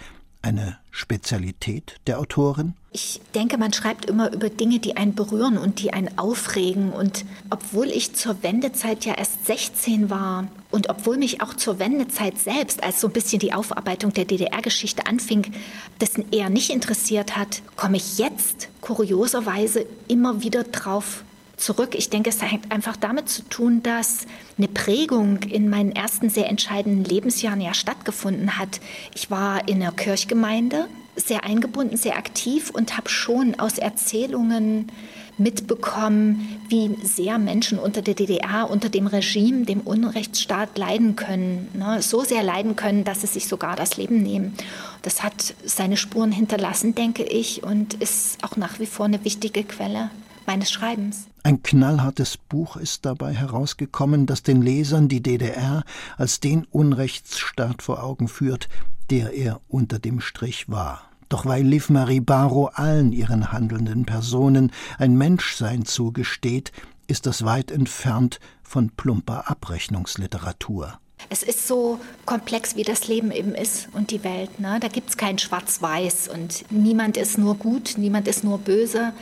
eine 0.44 0.78
Spezialität 0.90 1.96
der 2.06 2.20
Autorin? 2.20 2.74
Ich 2.92 3.20
denke, 3.34 3.58
man 3.58 3.72
schreibt 3.72 4.04
immer 4.04 4.32
über 4.32 4.48
Dinge, 4.48 4.78
die 4.78 4.96
einen 4.96 5.16
berühren 5.16 5.58
und 5.58 5.80
die 5.82 5.92
einen 5.92 6.16
aufregen. 6.16 6.92
Und 6.92 7.24
obwohl 7.50 7.86
ich 7.86 8.14
zur 8.14 8.42
Wendezeit 8.44 9.04
ja 9.04 9.14
erst 9.14 9.46
16 9.46 10.10
war 10.10 10.46
und 10.70 10.88
obwohl 10.90 11.16
mich 11.16 11.42
auch 11.42 11.54
zur 11.54 11.80
Wendezeit 11.80 12.38
selbst, 12.38 12.84
als 12.84 13.00
so 13.00 13.08
ein 13.08 13.12
bisschen 13.12 13.40
die 13.40 13.52
Aufarbeitung 13.52 14.12
der 14.12 14.26
DDR-Geschichte 14.26 15.06
anfing, 15.06 15.52
dessen 16.00 16.30
eher 16.30 16.50
nicht 16.50 16.70
interessiert 16.70 17.36
hat, 17.36 17.62
komme 17.74 17.96
ich 17.96 18.18
jetzt 18.18 18.68
kurioserweise 18.80 19.86
immer 20.06 20.42
wieder 20.42 20.62
drauf 20.62 21.24
zurück. 21.56 21.94
Ich 21.94 22.10
denke, 22.10 22.30
es 22.30 22.42
hängt 22.42 22.72
einfach 22.72 22.96
damit 22.96 23.28
zu 23.28 23.42
tun, 23.42 23.82
dass 23.82 24.26
eine 24.58 24.68
Prägung 24.68 25.42
in 25.42 25.68
meinen 25.68 25.92
ersten 25.92 26.30
sehr 26.30 26.48
entscheidenden 26.48 27.04
Lebensjahren 27.04 27.60
ja 27.60 27.74
stattgefunden 27.74 28.58
hat. 28.58 28.80
Ich 29.14 29.30
war 29.30 29.68
in 29.68 29.82
einer 29.82 29.92
Kirchgemeinde 29.92 30.86
sehr 31.16 31.44
eingebunden, 31.44 31.96
sehr 31.96 32.16
aktiv 32.16 32.70
und 32.70 32.96
habe 32.96 33.08
schon 33.08 33.58
aus 33.58 33.78
Erzählungen 33.78 34.90
mitbekommen, 35.36 36.60
wie 36.68 36.96
sehr 37.02 37.38
Menschen 37.38 37.78
unter 37.78 38.02
der 38.02 38.14
DDR, 38.14 38.70
unter 38.70 38.88
dem 38.88 39.06
Regime, 39.06 39.64
dem 39.64 39.80
Unrechtsstaat 39.80 40.78
leiden 40.78 41.16
können. 41.16 41.68
Ne? 41.74 42.02
So 42.02 42.22
sehr 42.22 42.42
leiden 42.42 42.76
können, 42.76 43.04
dass 43.04 43.22
sie 43.22 43.26
sich 43.26 43.48
sogar 43.48 43.76
das 43.76 43.96
Leben 43.96 44.22
nehmen. 44.22 44.54
Das 45.02 45.22
hat 45.22 45.54
seine 45.64 45.96
Spuren 45.96 46.32
hinterlassen, 46.32 46.94
denke 46.94 47.24
ich, 47.24 47.62
und 47.62 47.94
ist 47.94 48.42
auch 48.42 48.56
nach 48.56 48.78
wie 48.78 48.86
vor 48.86 49.06
eine 49.06 49.24
wichtige 49.24 49.64
Quelle 49.64 50.10
meines 50.46 50.70
Schreibens. 50.70 51.26
Ein 51.46 51.62
knallhartes 51.62 52.38
Buch 52.38 52.78
ist 52.78 53.04
dabei 53.04 53.34
herausgekommen, 53.34 54.24
das 54.24 54.42
den 54.42 54.62
Lesern 54.62 55.08
die 55.08 55.22
DDR 55.22 55.84
als 56.16 56.40
den 56.40 56.64
Unrechtsstaat 56.64 57.82
vor 57.82 58.02
Augen 58.02 58.28
führt, 58.28 58.70
der 59.10 59.34
er 59.34 59.60
unter 59.68 59.98
dem 59.98 60.22
Strich 60.22 60.70
war. 60.70 61.02
Doch 61.28 61.44
weil 61.44 61.62
Liv 61.62 61.90
Marie 61.90 62.20
Barrow 62.20 62.70
allen 62.72 63.12
ihren 63.12 63.52
handelnden 63.52 64.06
Personen 64.06 64.72
ein 64.96 65.18
Menschsein 65.18 65.84
zugesteht, 65.84 66.72
ist 67.08 67.26
das 67.26 67.44
weit 67.44 67.70
entfernt 67.70 68.40
von 68.62 68.88
plumper 68.88 69.50
Abrechnungsliteratur. 69.50 70.98
Es 71.28 71.42
ist 71.42 71.68
so 71.68 72.00
komplex, 72.24 72.74
wie 72.74 72.84
das 72.84 73.06
Leben 73.06 73.30
eben 73.30 73.54
ist 73.54 73.88
und 73.92 74.12
die 74.12 74.24
Welt. 74.24 74.60
Ne? 74.60 74.78
Da 74.80 74.88
gibt 74.88 75.10
es 75.10 75.18
kein 75.18 75.38
Schwarz-Weiß 75.38 76.28
und 76.28 76.64
niemand 76.70 77.18
ist 77.18 77.36
nur 77.36 77.56
gut, 77.56 77.96
niemand 77.98 78.28
ist 78.28 78.44
nur 78.44 78.56
böse. 78.56 79.12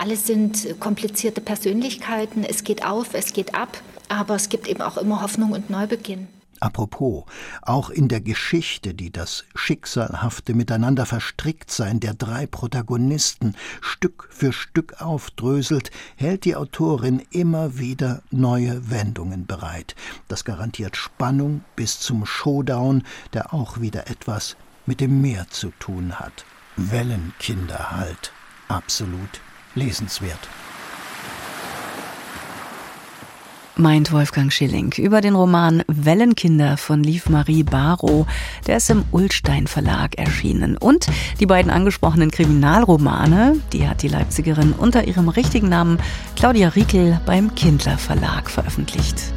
Alles 0.00 0.26
sind 0.26 0.80
komplizierte 0.80 1.42
Persönlichkeiten. 1.42 2.42
Es 2.42 2.64
geht 2.64 2.86
auf, 2.86 3.12
es 3.12 3.34
geht 3.34 3.54
ab, 3.54 3.76
aber 4.08 4.34
es 4.34 4.48
gibt 4.48 4.66
eben 4.66 4.80
auch 4.80 4.96
immer 4.96 5.20
Hoffnung 5.20 5.52
und 5.52 5.68
Neubeginn. 5.68 6.26
Apropos, 6.58 7.24
auch 7.60 7.90
in 7.90 8.08
der 8.08 8.22
Geschichte, 8.22 8.94
die 8.94 9.10
das 9.10 9.44
schicksalhafte 9.54 10.54
Miteinander 10.54 11.04
Verstricktsein 11.04 12.00
der 12.00 12.14
drei 12.14 12.46
Protagonisten 12.46 13.56
Stück 13.82 14.26
für 14.30 14.54
Stück 14.54 15.02
aufdröselt, 15.02 15.90
hält 16.16 16.46
die 16.46 16.56
Autorin 16.56 17.20
immer 17.30 17.76
wieder 17.76 18.22
neue 18.30 18.88
Wendungen 18.88 19.44
bereit. 19.44 19.94
Das 20.28 20.46
garantiert 20.46 20.96
Spannung 20.96 21.62
bis 21.76 22.00
zum 22.00 22.24
Showdown, 22.24 23.02
der 23.34 23.52
auch 23.52 23.82
wieder 23.82 24.08
etwas 24.08 24.56
mit 24.86 25.02
dem 25.02 25.20
Meer 25.20 25.46
zu 25.50 25.72
tun 25.78 26.18
hat. 26.18 26.46
Wellenkinder 26.78 27.90
halt. 27.90 28.32
Absolut 28.68 29.42
lesenswert. 29.74 30.48
Meint 33.76 34.12
Wolfgang 34.12 34.52
Schilling 34.52 34.92
über 34.98 35.22
den 35.22 35.34
Roman 35.34 35.82
Wellenkinder 35.86 36.76
von 36.76 37.02
Liv 37.02 37.30
Marie 37.30 37.62
Barrow. 37.62 38.26
Der 38.66 38.76
ist 38.76 38.90
im 38.90 39.04
Ullstein 39.10 39.66
Verlag 39.66 40.18
erschienen. 40.18 40.76
Und 40.76 41.06
die 41.40 41.46
beiden 41.46 41.70
angesprochenen 41.70 42.30
Kriminalromane, 42.30 43.58
die 43.72 43.88
hat 43.88 44.02
die 44.02 44.08
Leipzigerin 44.08 44.72
unter 44.72 45.04
ihrem 45.04 45.30
richtigen 45.30 45.70
Namen 45.70 45.98
Claudia 46.36 46.68
Riekel 46.68 47.20
beim 47.24 47.54
Kindler 47.54 47.96
Verlag 47.96 48.50
veröffentlicht. 48.50 49.32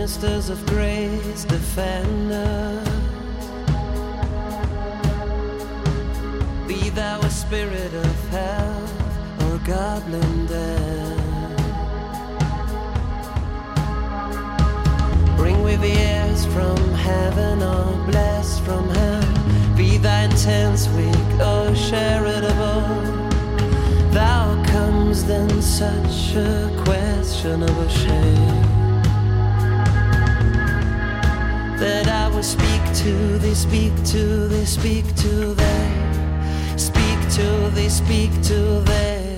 Ministers 0.00 0.48
of 0.48 0.64
grace 0.64 1.44
defend 1.44 2.32
us. 2.32 2.88
Be 6.66 6.88
thou 6.88 7.20
a 7.20 7.28
spirit 7.28 7.92
of 7.92 8.28
health 8.30 9.42
or 9.42 9.58
goblin 9.58 10.46
death. 10.46 11.56
Bring 15.36 15.62
with 15.62 15.84
ears 15.84 16.46
from 16.46 16.78
heaven 16.94 17.62
or 17.62 18.06
bless 18.10 18.58
from 18.60 18.88
hell. 18.88 19.76
Be 19.76 19.98
thy 19.98 20.22
intense 20.22 20.88
weak 20.96 21.30
or 21.40 21.74
charitable. 21.74 22.80
Thou 24.12 24.64
comes 24.64 25.26
then 25.26 25.60
such 25.60 26.36
a 26.36 26.70
questionable 26.86 27.88
shame. 27.90 28.79
That 31.80 32.08
I 32.08 32.28
will 32.28 32.42
speak 32.42 32.82
to 33.02 33.12
They 33.38 33.54
speak 33.54 33.94
to 34.12 34.48
they 34.48 34.66
speak 34.66 35.06
to 35.16 35.54
they 35.54 36.76
speak 36.76 37.18
to 37.36 37.70
they 37.74 37.88
speak 37.88 38.30
to 38.42 38.80
thee. 38.82 39.29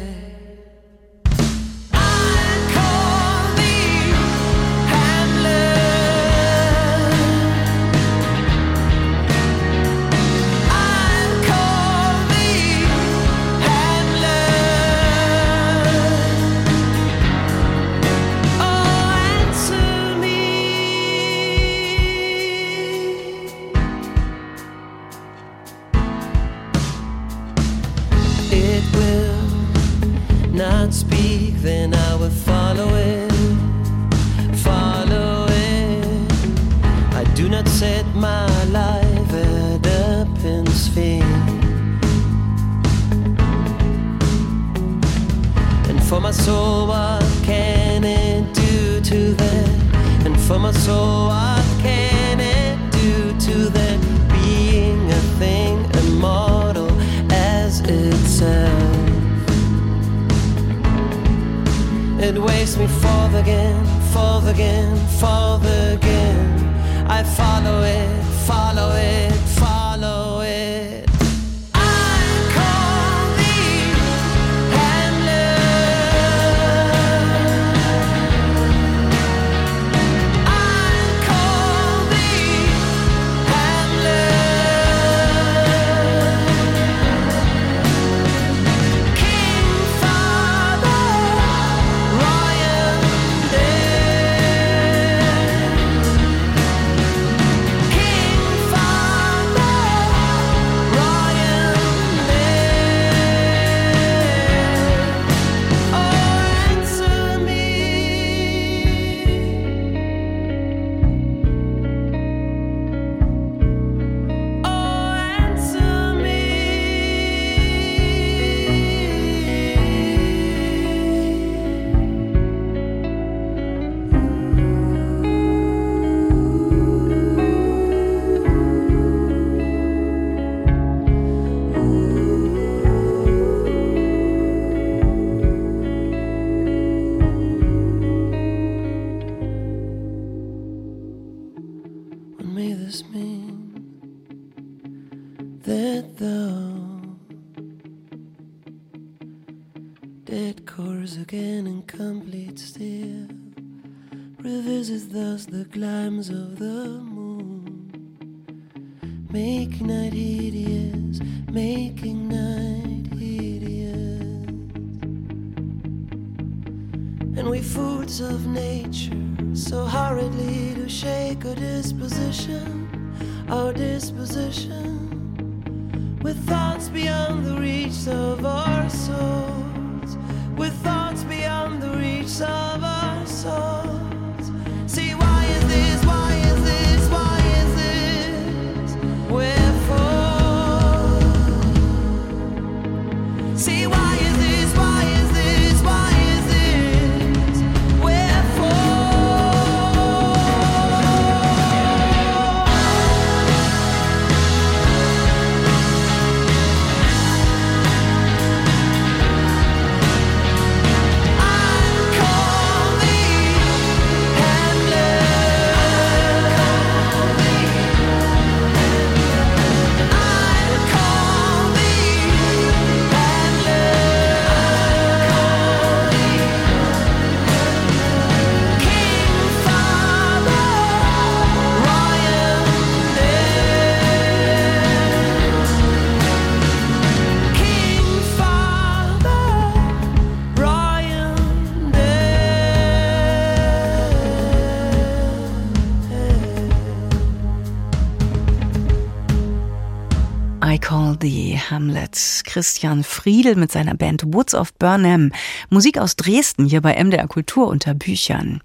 Christian 252.63 253.03
Friedel 253.03 253.57
mit 253.57 253.73
seiner 253.73 253.97
Band 253.97 254.23
Woods 254.25 254.55
of 254.55 254.73
Burnham. 254.75 255.33
Musik 255.69 255.99
aus 255.99 256.15
Dresden 256.15 256.65
hier 256.65 256.81
bei 256.81 256.95
MDR 256.95 257.27
Kultur 257.27 257.67
unter 257.67 257.93
Büchern. 257.93 258.61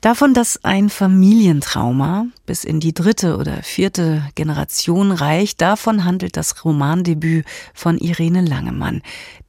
Davon, 0.00 0.34
dass 0.34 0.62
ein 0.62 0.88
Familientrauma 0.88 2.26
bis 2.46 2.62
in 2.62 2.78
die 2.78 2.94
dritte 2.94 3.38
oder 3.38 3.64
vierte 3.64 4.22
Generation 4.36 5.10
reicht, 5.10 5.60
davon 5.60 6.04
handelt 6.04 6.36
das 6.36 6.64
Romandebüt 6.64 7.44
von 7.74 7.98
Irene 7.98 8.40
Langemann, 8.40 9.02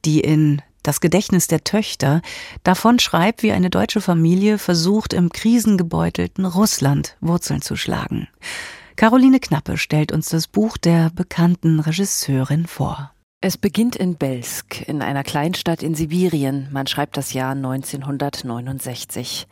die 0.04 0.18
in 0.18 0.60
das 0.82 1.00
Gedächtnis 1.00 1.46
der 1.46 1.62
Töchter 1.62 2.22
davon 2.64 2.98
schreibt, 2.98 3.44
wie 3.44 3.52
eine 3.52 3.70
deutsche 3.70 4.00
Familie 4.00 4.58
versucht, 4.58 5.12
im 5.12 5.30
krisengebeutelten 5.30 6.44
Russland 6.44 7.16
Wurzeln 7.20 7.62
zu 7.62 7.76
schlagen. 7.76 8.26
Caroline 8.96 9.38
Knappe 9.38 9.78
stellt 9.78 10.10
uns 10.10 10.28
das 10.28 10.48
Buch 10.48 10.76
der 10.76 11.10
bekannten 11.10 11.78
Regisseurin 11.78 12.66
vor. 12.66 13.13
Es 13.46 13.58
beginnt 13.58 13.94
in 13.94 14.14
Belsk, 14.14 14.88
in 14.88 15.02
einer 15.02 15.22
Kleinstadt 15.22 15.82
in 15.82 15.94
Sibirien. 15.94 16.66
Man 16.72 16.86
schreibt 16.86 17.18
das 17.18 17.34
Jahr 17.34 17.50
1969. 17.50 19.46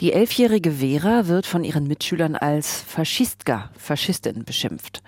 Die 0.00 0.14
elfjährige 0.14 0.72
Vera 0.72 1.26
wird 1.26 1.44
von 1.44 1.62
ihren 1.62 1.86
Mitschülern 1.86 2.34
als 2.34 2.80
Faschistka, 2.80 3.68
Faschistin, 3.76 4.46
beschimpft. 4.46 5.02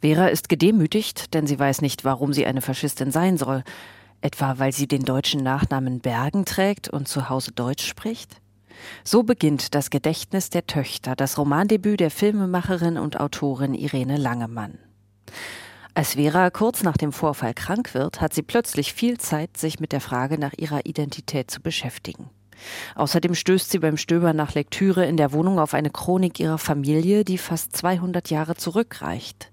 Vera 0.00 0.26
ist 0.26 0.48
gedemütigt, 0.48 1.34
denn 1.34 1.46
sie 1.46 1.56
weiß 1.56 1.82
nicht, 1.82 2.04
warum 2.04 2.32
sie 2.32 2.46
eine 2.46 2.62
Faschistin 2.62 3.12
sein 3.12 3.38
soll. 3.38 3.62
Etwa 4.22 4.58
weil 4.58 4.72
sie 4.72 4.88
den 4.88 5.04
deutschen 5.04 5.44
Nachnamen 5.44 6.00
Bergen 6.00 6.44
trägt 6.44 6.88
und 6.88 7.06
zu 7.06 7.28
Hause 7.28 7.52
Deutsch 7.52 7.86
spricht? 7.86 8.40
So 9.04 9.22
beginnt 9.22 9.76
das 9.76 9.90
Gedächtnis 9.90 10.50
der 10.50 10.66
Töchter, 10.66 11.14
das 11.14 11.38
Romandebüt 11.38 12.00
der 12.00 12.10
Filmemacherin 12.10 12.98
und 12.98 13.20
Autorin 13.20 13.74
Irene 13.74 14.16
Langemann. 14.16 14.80
Als 15.94 16.14
Vera 16.14 16.48
kurz 16.48 16.82
nach 16.82 16.96
dem 16.96 17.12
Vorfall 17.12 17.52
krank 17.52 17.92
wird, 17.92 18.22
hat 18.22 18.32
sie 18.32 18.42
plötzlich 18.42 18.94
viel 18.94 19.18
Zeit, 19.18 19.58
sich 19.58 19.78
mit 19.78 19.92
der 19.92 20.00
Frage 20.00 20.38
nach 20.38 20.54
ihrer 20.56 20.86
Identität 20.86 21.50
zu 21.50 21.60
beschäftigen. 21.60 22.30
Außerdem 22.94 23.34
stößt 23.34 23.70
sie 23.70 23.78
beim 23.78 23.98
Stöbern 23.98 24.36
nach 24.36 24.54
Lektüre 24.54 25.04
in 25.04 25.18
der 25.18 25.32
Wohnung 25.32 25.58
auf 25.58 25.74
eine 25.74 25.90
Chronik 25.90 26.40
ihrer 26.40 26.56
Familie, 26.56 27.24
die 27.24 27.36
fast 27.36 27.76
200 27.76 28.30
Jahre 28.30 28.54
zurückreicht. 28.54 29.52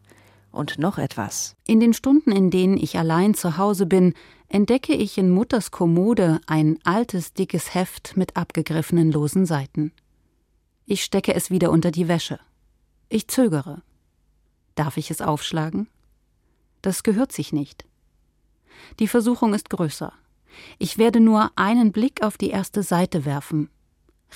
Und 0.51 0.79
noch 0.79 0.97
etwas. 0.97 1.55
In 1.67 1.79
den 1.79 1.93
Stunden, 1.93 2.31
in 2.31 2.49
denen 2.51 2.77
ich 2.77 2.97
allein 2.97 3.33
zu 3.33 3.57
Hause 3.57 3.85
bin, 3.85 4.13
entdecke 4.47 4.93
ich 4.93 5.17
in 5.17 5.29
Mutters 5.29 5.71
Kommode 5.71 6.39
ein 6.47 6.79
altes, 6.85 7.33
dickes 7.33 7.75
Heft 7.75 8.15
mit 8.15 8.37
abgegriffenen 8.37 9.11
losen 9.11 9.45
Seiten. 9.45 9.91
Ich 10.85 11.03
stecke 11.03 11.35
es 11.35 11.51
wieder 11.51 11.69
unter 11.69 11.91
die 11.91 12.07
Wäsche. 12.07 12.39
Ich 13.09 13.27
zögere. 13.27 13.81
Darf 14.75 14.97
ich 14.97 15.11
es 15.11 15.21
aufschlagen? 15.21 15.87
Das 16.81 17.03
gehört 17.03 17.31
sich 17.31 17.53
nicht. 17.53 17.85
Die 18.99 19.07
Versuchung 19.07 19.53
ist 19.53 19.69
größer. 19.69 20.13
Ich 20.77 20.97
werde 20.97 21.19
nur 21.19 21.51
einen 21.55 21.91
Blick 21.91 22.23
auf 22.23 22.37
die 22.37 22.49
erste 22.49 22.83
Seite 22.83 23.25
werfen. 23.25 23.69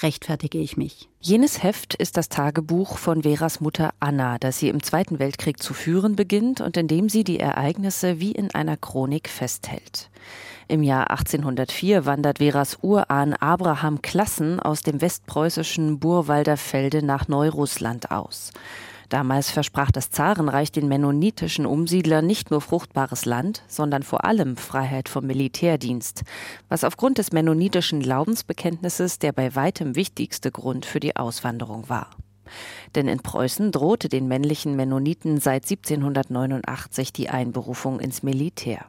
Rechtfertige 0.01 0.57
ich 0.57 0.75
mich. 0.75 1.07
Jenes 1.19 1.61
Heft 1.61 1.93
ist 1.93 2.17
das 2.17 2.27
Tagebuch 2.27 2.97
von 2.97 3.23
Veras 3.23 3.61
Mutter 3.61 3.93
Anna, 3.99 4.39
das 4.39 4.57
sie 4.57 4.69
im 4.69 4.81
Zweiten 4.81 5.19
Weltkrieg 5.19 5.61
zu 5.61 5.73
führen 5.73 6.15
beginnt 6.15 6.61
und 6.61 6.77
in 6.77 6.87
dem 6.87 7.09
sie 7.09 7.23
die 7.23 7.39
Ereignisse 7.39 8.19
wie 8.19 8.31
in 8.31 8.53
einer 8.55 8.75
Chronik 8.75 9.29
festhält. 9.29 10.09
Im 10.67 10.81
Jahr 10.81 11.11
1804 11.11 12.05
wandert 12.05 12.39
Veras 12.39 12.79
Urahn 12.81 13.33
Abraham 13.33 14.01
Klassen 14.01 14.59
aus 14.59 14.81
dem 14.81 14.99
westpreußischen 14.99 15.99
Burwalder 15.99 16.57
Felde 16.57 17.05
nach 17.05 17.27
Neurussland 17.27 18.09
aus. 18.09 18.51
Damals 19.09 19.51
versprach 19.51 19.91
das 19.91 20.09
Zarenreich 20.09 20.71
den 20.71 20.87
mennonitischen 20.87 21.65
Umsiedlern 21.65 22.25
nicht 22.25 22.51
nur 22.51 22.61
fruchtbares 22.61 23.25
Land, 23.25 23.63
sondern 23.67 24.03
vor 24.03 24.25
allem 24.25 24.57
Freiheit 24.57 25.09
vom 25.09 25.25
Militärdienst, 25.25 26.23
was 26.69 26.83
aufgrund 26.83 27.17
des 27.17 27.31
mennonitischen 27.31 28.01
Glaubensbekenntnisses 28.01 29.19
der 29.19 29.31
bei 29.31 29.55
weitem 29.55 29.95
wichtigste 29.95 30.51
Grund 30.51 30.85
für 30.85 30.99
die 30.99 31.15
Auswanderung 31.15 31.89
war. 31.89 32.09
Denn 32.95 33.07
in 33.07 33.19
Preußen 33.19 33.71
drohte 33.71 34.09
den 34.09 34.27
männlichen 34.27 34.75
Mennoniten 34.75 35.39
seit 35.39 35.63
1789 35.63 37.13
die 37.13 37.29
Einberufung 37.29 37.99
ins 37.99 38.23
Militär. 38.23 38.85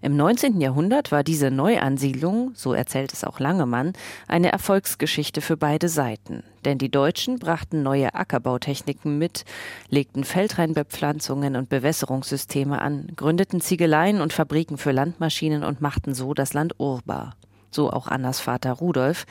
Im 0.00 0.16
19. 0.16 0.60
Jahrhundert 0.60 1.12
war 1.12 1.22
diese 1.22 1.50
Neuansiedlung, 1.50 2.52
so 2.54 2.72
erzählt 2.72 3.12
es 3.12 3.24
auch 3.24 3.40
Langemann, 3.40 3.92
eine 4.28 4.52
Erfolgsgeschichte 4.52 5.40
für 5.40 5.56
beide 5.56 5.88
Seiten. 5.88 6.42
Denn 6.64 6.78
die 6.78 6.90
Deutschen 6.90 7.38
brachten 7.38 7.82
neue 7.82 8.14
Ackerbautechniken 8.14 9.18
mit, 9.18 9.44
legten 9.88 10.24
Feldreinbepflanzungen 10.24 11.56
und 11.56 11.68
Bewässerungssysteme 11.68 12.80
an, 12.80 13.08
gründeten 13.16 13.60
Ziegeleien 13.60 14.20
und 14.20 14.32
Fabriken 14.32 14.78
für 14.78 14.92
Landmaschinen 14.92 15.64
und 15.64 15.80
machten 15.80 16.14
so 16.14 16.34
das 16.34 16.52
Land 16.52 16.74
urbar. 16.78 17.36
So 17.70 17.90
auch 17.90 18.06
Annas 18.06 18.40
Vater 18.40 18.72
Rudolf, 18.72 19.24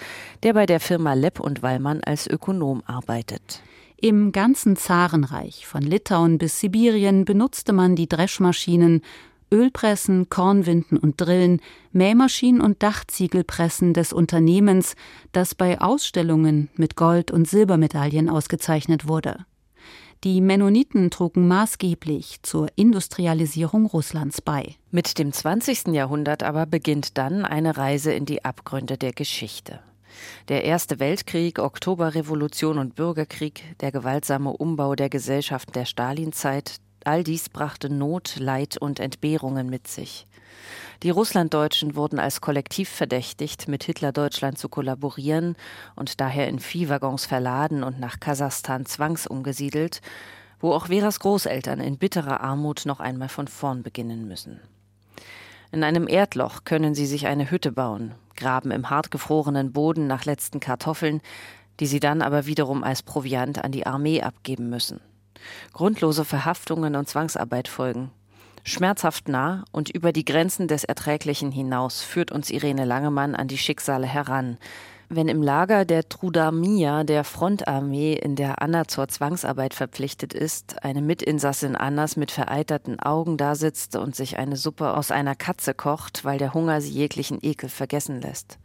der 0.44 0.54
bei 0.54 0.66
der 0.66 0.80
Firma 0.80 1.14
Lepp 1.14 1.40
und 1.40 1.62
Wallmann 1.62 2.02
als 2.04 2.28
Ökonom 2.28 2.82
arbeitet. 2.86 3.62
Im 4.04 4.32
ganzen 4.32 4.78
Zarenreich, 4.78 5.68
von 5.68 5.84
Litauen 5.84 6.40
bis 6.40 6.60
Sibirien, 6.60 7.24
benutzte 7.24 7.72
man 7.72 7.96
die 7.96 8.10
Dreschmaschinen 8.10 9.04
Ölpressen, 9.54 10.30
Kornwinden 10.30 10.98
und 10.98 11.20
Drillen, 11.20 11.62
Mähmaschinen 11.92 12.62
und 12.62 12.82
Dachziegelpressen 12.82 13.94
des 13.94 14.14
Unternehmens, 14.14 14.96
das 15.32 15.56
bei 15.56 15.82
Ausstellungen 15.82 16.70
mit 16.76 16.96
Gold- 16.96 17.32
und 17.32 17.48
Silbermedaillen 17.48 18.30
ausgezeichnet 18.30 19.08
wurde. 19.08 19.46
Die 20.24 20.40
Mennoniten 20.40 21.10
trugen 21.10 21.48
maßgeblich 21.48 22.44
zur 22.44 22.68
Industrialisierung 22.76 23.88
Russlands 23.88 24.40
bei. 24.40 24.76
Mit 24.92 25.18
dem 25.18 25.34
20. 25.34 25.88
Jahrhundert 25.88 26.44
aber 26.44 26.68
beginnt 26.68 27.18
dann 27.18 27.44
eine 27.44 27.76
Reise 27.76 28.14
in 28.14 28.26
die 28.26 28.46
Abgründe 28.46 29.00
der 29.00 29.14
Geschichte. 29.14 29.80
Der 30.48 30.64
Erste 30.64 31.00
Weltkrieg, 31.00 31.58
Oktoberrevolution 31.58 32.78
und 32.78 32.96
Bürgerkrieg, 32.96 33.64
der 33.80 33.92
gewaltsame 33.92 34.52
Umbau 34.52 34.94
der 34.94 35.10
Gesellschaft 35.10 35.76
der 35.76 35.86
Stalinzeit, 35.86 36.76
All 37.06 37.24
dies 37.24 37.50
brachte 37.50 37.90
Not, 37.90 38.36
Leid 38.38 38.78
und 38.78 39.00
Entbehrungen 39.00 39.70
mit 39.70 39.88
sich. 39.88 40.28
Die 41.04 41.10
Russlanddeutschen 41.10 41.96
wurden 41.96 42.20
als 42.20 42.42
Kollektiv 42.42 42.88
verdächtigt, 42.88 43.68
mit 43.68 43.84
Hitler-Deutschland 43.84 44.60
zu 44.60 44.70
kollaborieren 44.70 45.56
und 45.96 46.22
daher 46.22 46.48
in 46.48 46.60
Viehwaggons 46.60 47.26
verladen 47.26 47.84
und 47.84 48.00
nach 48.00 48.20
Kasachstan 48.20 48.86
zwangsumgesiedelt, 48.86 50.02
wo 50.60 50.74
auch 50.74 50.88
Veras 50.88 51.20
Großeltern 51.20 51.80
in 51.80 51.98
bitterer 51.98 52.42
Armut 52.42 52.86
noch 52.86 53.00
einmal 53.00 53.30
von 53.30 53.48
vorn 53.48 53.82
beginnen 53.82 54.28
müssen. 54.28 54.60
In 55.72 55.84
einem 55.84 56.08
Erdloch 56.08 56.66
können 56.66 56.94
sie 56.94 57.08
sich 57.08 57.26
eine 57.26 57.50
Hütte 57.50 57.72
bauen, 57.72 58.14
graben 58.36 58.70
im 58.72 58.90
hartgefrorenen 58.90 59.72
Boden 59.72 60.06
nach 60.06 60.26
letzten 60.26 60.60
Kartoffeln, 60.60 61.22
die 61.80 61.88
sie 61.88 62.00
dann 62.00 62.22
aber 62.22 62.46
wiederum 62.46 62.84
als 62.84 63.02
Proviant 63.02 63.64
an 63.64 63.72
die 63.72 63.88
Armee 63.88 64.22
abgeben 64.22 64.70
müssen. 64.70 65.00
Grundlose 65.74 66.26
Verhaftungen 66.26 66.96
und 66.96 67.08
Zwangsarbeit 67.08 67.68
folgen. 67.68 68.12
Schmerzhaft 68.64 69.28
nah 69.28 69.64
und 69.72 69.90
über 69.90 70.12
die 70.12 70.26
Grenzen 70.26 70.68
des 70.68 70.84
Erträglichen 70.84 71.52
hinaus 71.52 72.02
führt 72.02 72.32
uns 72.32 72.50
Irene 72.50 72.86
Langemann 72.86 73.36
an 73.36 73.48
die 73.48 73.58
Schicksale 73.58 74.06
heran. 74.06 74.58
Wenn 75.14 75.28
im 75.28 75.42
Lager 75.42 75.84
der 75.84 76.08
Trudamia 76.08 77.04
der 77.04 77.26
Frontarmee, 77.26 78.14
in 78.14 78.38
der 78.38 78.62
Anna 78.62 78.88
zur 78.88 79.10
Zwangsarbeit 79.10 79.74
verpflichtet 79.74 80.34
ist, 80.34 80.86
eine 80.86 81.02
Mitinsassin 81.02 81.76
Annas 81.76 82.16
mit 82.16 82.32
vereiterten 82.32 82.98
Augen 83.00 83.36
dasitzt 83.36 83.98
und 83.98 84.16
sich 84.16 84.38
eine 84.38 84.56
Suppe 84.56 84.96
aus 84.96 85.12
einer 85.12 85.36
Katze 85.36 85.74
kocht, 85.74 86.24
weil 86.24 86.38
der 86.38 86.54
Hunger 86.54 86.80
sie 86.80 86.94
jeglichen 86.94 87.40
Ekel 87.42 87.68
vergessen 87.68 88.22
lässt. 88.22 88.58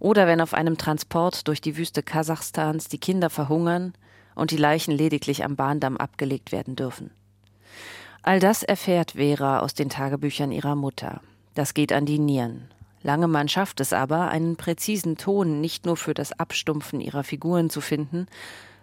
Oder 0.00 0.26
wenn 0.26 0.42
auf 0.42 0.52
einem 0.52 0.76
Transport 0.76 1.48
durch 1.48 1.62
die 1.62 1.78
Wüste 1.78 2.02
Kasachstans 2.02 2.88
die 2.88 2.98
Kinder 2.98 3.30
verhungern, 3.30 3.94
und 4.34 4.50
die 4.50 4.56
Leichen 4.56 4.92
lediglich 4.92 5.44
am 5.44 5.56
Bahndamm 5.56 5.96
abgelegt 5.96 6.52
werden 6.52 6.76
dürfen. 6.76 7.10
All 8.22 8.38
das 8.38 8.62
erfährt 8.62 9.12
Vera 9.12 9.60
aus 9.60 9.74
den 9.74 9.88
Tagebüchern 9.88 10.52
ihrer 10.52 10.76
Mutter. 10.76 11.20
Das 11.54 11.74
geht 11.74 11.92
an 11.92 12.06
die 12.06 12.18
Nieren. 12.18 12.68
Langemann 13.02 13.48
schafft 13.48 13.80
es 13.80 13.92
aber, 13.92 14.28
einen 14.28 14.56
präzisen 14.56 15.16
Ton 15.16 15.60
nicht 15.60 15.86
nur 15.86 15.96
für 15.96 16.12
das 16.12 16.38
Abstumpfen 16.38 17.00
ihrer 17.00 17.24
Figuren 17.24 17.70
zu 17.70 17.80
finden, 17.80 18.26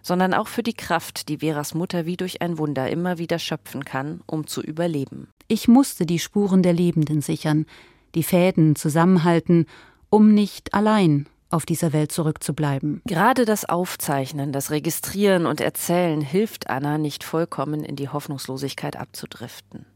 sondern 0.02 0.34
auch 0.34 0.48
für 0.48 0.62
die 0.62 0.74
Kraft, 0.74 1.28
die 1.28 1.38
Veras 1.38 1.74
Mutter 1.74 2.04
wie 2.04 2.16
durch 2.16 2.42
ein 2.42 2.58
Wunder 2.58 2.90
immer 2.90 3.18
wieder 3.18 3.38
schöpfen 3.38 3.84
kann, 3.84 4.20
um 4.26 4.46
zu 4.46 4.60
überleben. 4.60 5.28
Ich 5.46 5.68
musste 5.68 6.04
die 6.04 6.18
Spuren 6.18 6.62
der 6.62 6.72
Lebenden 6.72 7.20
sichern, 7.20 7.66
die 8.14 8.22
Fäden 8.22 8.74
zusammenhalten, 8.74 9.66
um 10.10 10.34
nicht 10.34 10.74
allein 10.74 11.26
auf 11.50 11.66
dieser 11.66 11.92
Welt 11.92 12.12
zurückzubleiben. 12.12 13.02
Gerade 13.06 13.44
das 13.44 13.64
Aufzeichnen, 13.64 14.52
das 14.52 14.70
Registrieren 14.70 15.46
und 15.46 15.60
Erzählen 15.60 16.20
hilft 16.20 16.68
Anna 16.68 16.98
nicht 16.98 17.24
vollkommen 17.24 17.84
in 17.84 17.96
die 17.96 18.08
Hoffnungslosigkeit 18.08 18.96
abzudriften. 18.96 19.86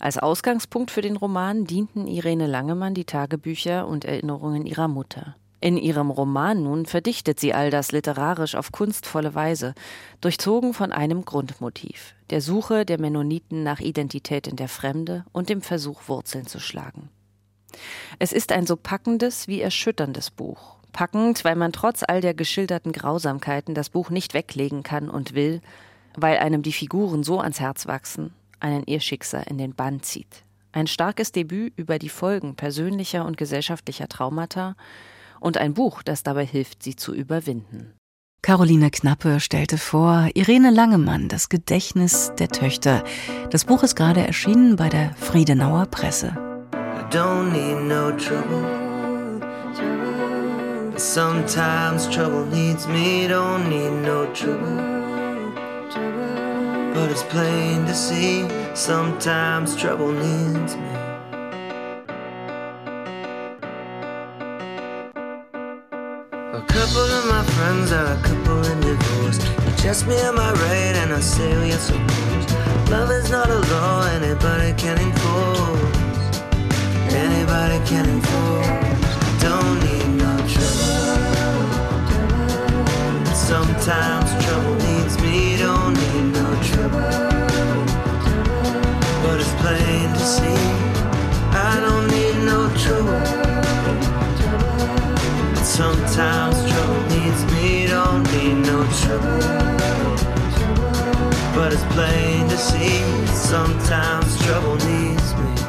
Als 0.00 0.18
Ausgangspunkt 0.18 0.90
für 0.90 1.02
den 1.02 1.16
Roman 1.16 1.64
dienten 1.64 2.06
Irene 2.06 2.46
Langemann 2.46 2.94
die 2.94 3.04
Tagebücher 3.04 3.86
und 3.86 4.04
Erinnerungen 4.04 4.66
ihrer 4.66 4.88
Mutter. 4.88 5.36
In 5.60 5.78
ihrem 5.78 6.10
Roman 6.10 6.62
nun 6.62 6.86
verdichtet 6.86 7.40
sie 7.40 7.54
all 7.54 7.70
das 7.70 7.90
literarisch 7.90 8.54
auf 8.54 8.72
kunstvolle 8.72 9.34
Weise, 9.34 9.74
durchzogen 10.20 10.74
von 10.74 10.92
einem 10.92 11.24
Grundmotiv, 11.24 12.14
der 12.30 12.40
Suche 12.40 12.84
der 12.84 13.00
Mennoniten 13.00 13.62
nach 13.62 13.80
Identität 13.80 14.46
in 14.46 14.56
der 14.56 14.68
Fremde 14.68 15.24
und 15.32 15.48
dem 15.48 15.62
Versuch, 15.62 16.08
Wurzeln 16.08 16.46
zu 16.46 16.60
schlagen. 16.60 17.08
Es 18.18 18.32
ist 18.32 18.52
ein 18.52 18.66
so 18.66 18.76
packendes 18.76 19.48
wie 19.48 19.60
erschütterndes 19.60 20.30
Buch, 20.30 20.75
packend, 20.92 21.44
weil 21.44 21.56
man 21.56 21.72
trotz 21.72 22.02
all 22.06 22.20
der 22.20 22.34
geschilderten 22.34 22.92
Grausamkeiten 22.92 23.74
das 23.74 23.90
Buch 23.90 24.10
nicht 24.10 24.34
weglegen 24.34 24.82
kann 24.82 25.10
und 25.10 25.34
will, 25.34 25.60
weil 26.16 26.38
einem 26.38 26.62
die 26.62 26.72
Figuren 26.72 27.22
so 27.22 27.40
ans 27.40 27.60
Herz 27.60 27.86
wachsen, 27.86 28.32
einen 28.60 28.84
ihr 28.86 29.00
Schicksal 29.00 29.44
in 29.48 29.58
den 29.58 29.74
Bann 29.74 30.02
zieht. 30.02 30.44
Ein 30.72 30.86
starkes 30.86 31.32
Debüt 31.32 31.72
über 31.76 31.98
die 31.98 32.08
Folgen 32.08 32.56
persönlicher 32.56 33.24
und 33.24 33.36
gesellschaftlicher 33.36 34.08
Traumata 34.08 34.76
und 35.40 35.56
ein 35.56 35.74
Buch, 35.74 36.02
das 36.02 36.22
dabei 36.22 36.44
hilft, 36.44 36.82
sie 36.82 36.96
zu 36.96 37.14
überwinden. 37.14 37.92
Caroline 38.42 38.90
Knappe 38.90 39.40
stellte 39.40 39.76
vor 39.76 40.28
Irene 40.34 40.70
Langemann, 40.70 41.28
das 41.28 41.48
Gedächtnis 41.48 42.32
der 42.38 42.48
Töchter. 42.48 43.02
Das 43.50 43.64
Buch 43.64 43.82
ist 43.82 43.96
gerade 43.96 44.24
erschienen 44.24 44.76
bei 44.76 44.88
der 44.88 45.14
Friedenauer 45.14 45.86
Presse. 45.86 46.36
I 46.72 47.02
don't 47.10 47.50
need 47.50 47.88
no 47.88 48.12
trouble. 48.12 48.85
Sometimes 50.98 52.08
trouble 52.08 52.46
needs 52.46 52.88
me, 52.88 53.28
don't 53.28 53.68
need 53.68 53.90
no 53.90 54.32
trouble. 54.32 54.76
But 56.94 57.10
it's 57.10 57.22
plain 57.24 57.84
to 57.84 57.94
see, 57.94 58.48
sometimes 58.74 59.76
trouble 59.76 60.10
needs 60.10 60.74
me. 60.74 60.88
A 66.54 66.64
couple 66.66 67.08
of 67.18 67.26
my 67.26 67.44
friends 67.44 67.92
are 67.92 68.14
a 68.14 68.22
couple 68.22 68.64
in 68.64 68.80
divorce. 68.80 69.38
Just 69.82 70.06
me, 70.06 70.16
am 70.16 70.38
I 70.38 70.50
right? 70.52 70.96
And 70.96 71.12
I 71.12 71.20
say, 71.20 71.68
yes, 71.68 71.90
of 71.90 71.98
course. 71.98 72.90
Love 72.90 73.10
is 73.10 73.30
not 73.30 73.50
a 73.50 73.58
law 73.58 74.06
anybody 74.12 74.72
can 74.78 74.98
enforce. 74.98 76.38
Anybody 77.12 77.86
can 77.86 78.08
enforce. 78.08 78.85
Sometimes 83.86 84.44
trouble 84.44 84.74
needs 84.74 85.16
me, 85.22 85.56
don't 85.58 85.94
need 85.94 86.32
no 86.32 86.60
trouble. 86.60 86.98
But 89.22 89.38
it's 89.38 89.54
plain 89.62 90.12
to 90.12 90.18
see, 90.18 90.60
I 91.52 91.78
don't 91.86 92.08
need 92.08 92.36
no 92.44 92.68
trouble. 92.82 93.20
But 95.54 95.62
sometimes 95.62 96.56
trouble 96.68 97.02
needs 97.14 97.44
me, 97.52 97.86
don't 97.86 98.24
need 98.32 98.66
no 98.66 98.84
trouble. 99.02 99.38
But 101.54 101.72
it's 101.72 101.84
plain 101.94 102.48
to 102.48 102.58
see, 102.58 103.04
sometimes 103.36 104.36
trouble 104.44 104.74
needs 104.84 105.32
me. 105.36 105.65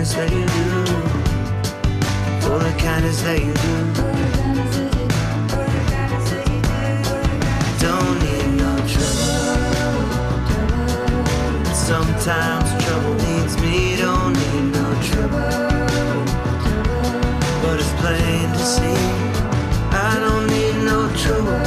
Kindness 0.00 0.14
that 0.14 0.30
you 0.32 0.46
do, 0.46 0.84
for 2.40 2.58
the 2.58 2.72
kindness 2.78 3.20
that 3.22 3.38
you 3.38 3.52
do. 3.52 3.74
Don't 7.84 8.18
need 8.24 8.50
no 8.56 8.72
trouble. 8.88 9.34
Sometimes 11.74 12.68
trouble 12.82 13.14
needs 13.14 13.54
me, 13.60 13.96
don't 13.96 14.32
need 14.32 14.66
no 14.72 14.86
trouble. 15.08 15.50
But 17.62 17.76
it's 17.80 17.92
plain 18.00 18.48
to 18.52 18.64
see, 18.74 19.00
I 19.92 20.16
don't 20.24 20.46
need 20.46 20.76
no 20.82 20.98
trouble. 21.22 21.60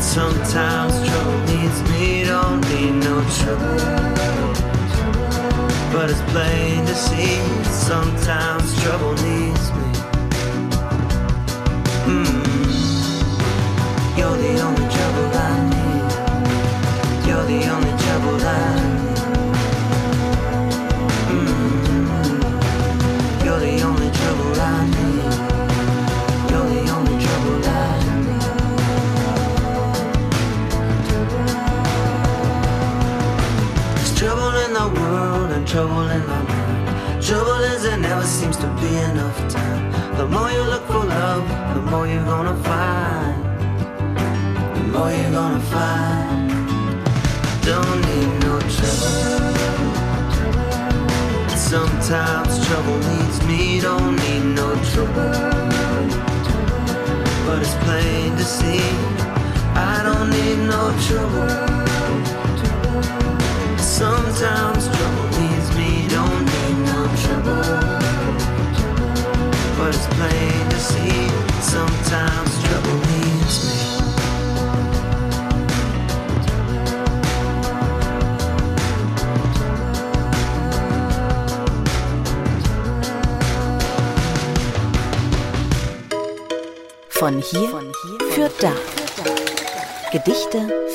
Sometimes 0.00 0.94
trouble 1.08 1.38
needs 1.46 1.78
me, 1.90 2.24
don't 2.24 2.60
need 2.68 2.94
no 3.04 3.14
trouble. 3.38 3.97
But 5.92 6.10
it's 6.10 6.20
plain 6.32 6.84
to 6.84 6.94
see, 6.94 7.38
sometimes 7.64 8.82
trouble 8.82 9.14
needs 9.14 9.57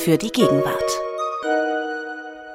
für 0.04 0.18
die 0.18 0.30
Gegenwart. 0.30 1.00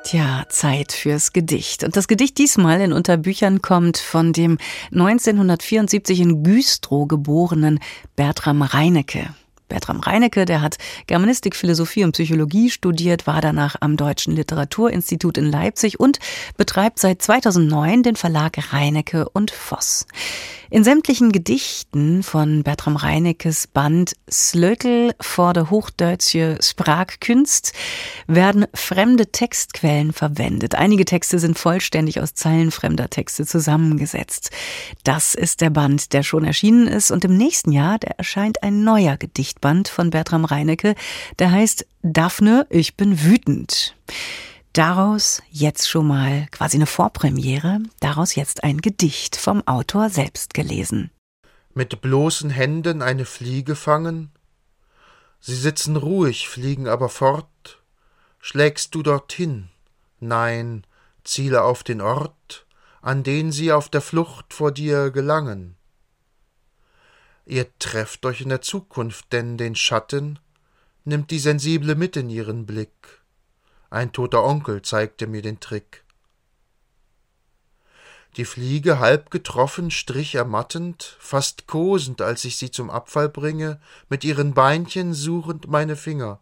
Tja, 0.04 0.44
Zeit 0.50 0.92
fürs 0.92 1.34
Gedicht. 1.34 1.84
Und 1.84 1.96
das 1.96 2.08
Gedicht 2.08 2.38
diesmal 2.38 2.80
in 2.80 2.94
Unterbüchern 2.94 3.64
kommt 3.64 3.98
von 3.98 4.34
dem 4.34 4.60
1974 4.92 6.20
in 6.20 6.44
Güstrow 6.44 7.08
geborenen 7.08 7.80
Bertram 8.16 8.62
Reinecke. 8.62 9.34
Bertram 9.68 10.00
Reinecke, 10.00 10.46
der 10.46 10.62
hat 10.62 10.78
Germanistik, 11.08 11.56
Philosophie 11.56 12.04
und 12.04 12.12
Psychologie 12.12 12.70
studiert, 12.70 13.26
war 13.26 13.42
danach 13.42 13.78
am 13.80 13.98
Deutschen 13.98 14.36
Literaturinstitut 14.36 15.40
in 15.40 15.46
Leipzig 15.46 16.00
und 16.00 16.20
betreibt 16.56 17.00
seit 17.00 17.22
2009 17.22 18.04
den 18.04 18.16
Verlag 18.16 18.74
Reinecke 18.74 19.28
und 19.28 19.50
Voss. 19.50 20.06
In 20.72 20.84
sämtlichen 20.84 21.32
Gedichten 21.32 22.22
von 22.22 22.62
Bertram 22.62 22.96
Reineckes 22.96 23.66
Band 23.66 24.14
Slötel 24.30 25.16
vor 25.20 25.54
der 25.54 25.72
Hochdeutsche 25.72 26.60
Sprachkünst 26.62 27.74
werden 28.28 28.68
fremde 28.76 29.32
Textquellen 29.32 30.14
verwendet. 30.14 30.76
Einige 30.76 31.06
Texte 31.06 31.40
sind 31.40 31.58
vollständig 31.58 32.22
aus 32.22 32.36
Zeilen 32.36 32.70
fremder 32.70 33.10
Texte 33.10 33.48
zusammengesetzt. 33.48 34.52
Das 35.04 35.34
ist 35.34 35.62
der 35.62 35.72
Band, 35.72 36.14
der 36.14 36.22
schon 36.22 36.46
erschienen 36.46 36.86
ist 36.86 37.10
und 37.10 37.26
im 37.26 37.36
nächsten 37.36 37.72
Jahr, 37.72 37.98
der 37.98 38.20
erscheint 38.20 38.62
ein 38.62 38.84
neuer 38.84 39.18
Gedichtband 39.18 39.88
von 39.88 40.12
Bertram 40.12 40.46
Reinecke, 40.46 40.94
der 41.40 41.50
heißt 41.50 41.88
Daphne, 42.04 42.68
ich 42.70 42.96
bin 42.96 43.24
wütend. 43.24 43.96
Daraus 44.74 45.42
jetzt 45.50 45.90
schon 45.90 46.08
mal 46.08 46.48
quasi 46.52 46.78
eine 46.78 46.86
Vorpremiere, 46.86 47.80
daraus 48.00 48.36
jetzt 48.36 48.64
ein 48.64 48.82
Gedicht 48.82 49.36
vom 49.36 49.66
Autor 49.68 50.10
selbst 50.10 50.54
gelesen. 50.54 51.10
Mit 51.74 52.02
bloßen 52.02 52.50
Händen 52.50 53.02
eine 53.02 53.26
Fliege 53.26 53.76
fangen? 53.76 54.32
Sie 55.40 55.56
sitzen 55.56 55.96
ruhig, 55.96 56.50
fliegen 56.50 56.88
aber 56.88 57.10
fort. 57.10 57.82
Schlägst 58.40 58.94
du 58.94 59.02
dorthin? 59.02 59.70
Nein, 60.20 60.86
ziele 61.24 61.64
auf 61.64 61.84
den 61.84 62.02
Ort, 62.02 62.66
an 63.02 63.24
den 63.24 63.52
sie 63.52 63.72
auf 63.72 63.90
der 63.90 64.02
Flucht 64.02 64.54
vor 64.54 64.72
dir 64.72 65.12
gelangen. 65.12 65.76
Ihr 67.46 67.68
trefft 67.80 68.26
euch 68.26 68.42
in 68.42 68.50
der 68.50 68.62
Zukunft, 68.62 69.34
denn 69.34 69.58
den 69.58 69.76
Schatten 69.76 70.38
nimmt 71.06 71.32
die 71.32 71.40
Sensible 71.40 71.96
mit 71.96 72.16
in 72.16 72.30
ihren 72.30 72.66
Blick. 72.66 73.19
Ein 73.90 74.12
toter 74.12 74.44
Onkel 74.44 74.82
zeigte 74.82 75.26
mir 75.26 75.42
den 75.42 75.60
Trick. 75.60 76.04
Die 78.38 78.46
Fliege 78.46 79.00
halb 79.00 79.32
getroffen, 79.32 79.90
strich 79.90 80.36
ermattend, 80.36 81.18
fast 81.20 81.66
kosend, 81.66 82.22
als 82.22 82.46
ich 82.46 82.58
sie 82.58 82.70
zum 82.70 82.92
Abfall 82.92 83.28
bringe, 83.28 83.82
mit 84.08 84.24
ihren 84.24 84.54
Beinchen 84.54 85.14
suchend 85.14 85.68
meine 85.68 85.96
Finger. 85.96 86.40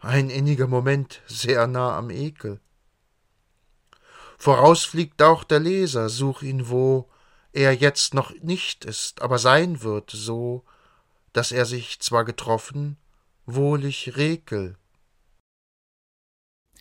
Ein 0.00 0.28
inniger 0.28 0.66
Moment, 0.66 1.22
sehr 1.26 1.66
nah 1.66 1.96
am 1.96 2.10
Ekel. 2.10 2.60
Voraus 4.36 4.84
fliegt 4.84 5.22
auch 5.22 5.44
der 5.44 5.60
Leser, 5.60 6.10
such 6.10 6.42
ihn, 6.42 6.68
wo 6.68 7.08
er 7.52 7.72
jetzt 7.72 8.12
noch 8.12 8.30
nicht 8.42 8.84
ist, 8.84 9.22
aber 9.22 9.38
sein 9.38 9.82
wird, 9.82 10.10
so, 10.10 10.64
dass 11.32 11.52
er 11.52 11.64
sich 11.64 12.00
zwar 12.00 12.26
getroffen, 12.26 12.98
wohlig 13.46 14.16
rekel. 14.16 14.76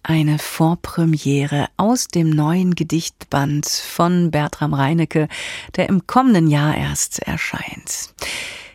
Eine 0.05 0.37
Vorpremiere 0.37 1.67
aus 1.77 2.09
dem 2.09 2.29
neuen 2.29 2.75
Gedichtband 2.75 3.65
von 3.65 4.31
Bertram 4.31 4.73
Reinecke, 4.73 5.29
der 5.77 5.87
im 5.87 6.05
kommenden 6.07 6.49
Jahr 6.49 6.75
erst 6.75 7.19
erscheint. 7.19 8.13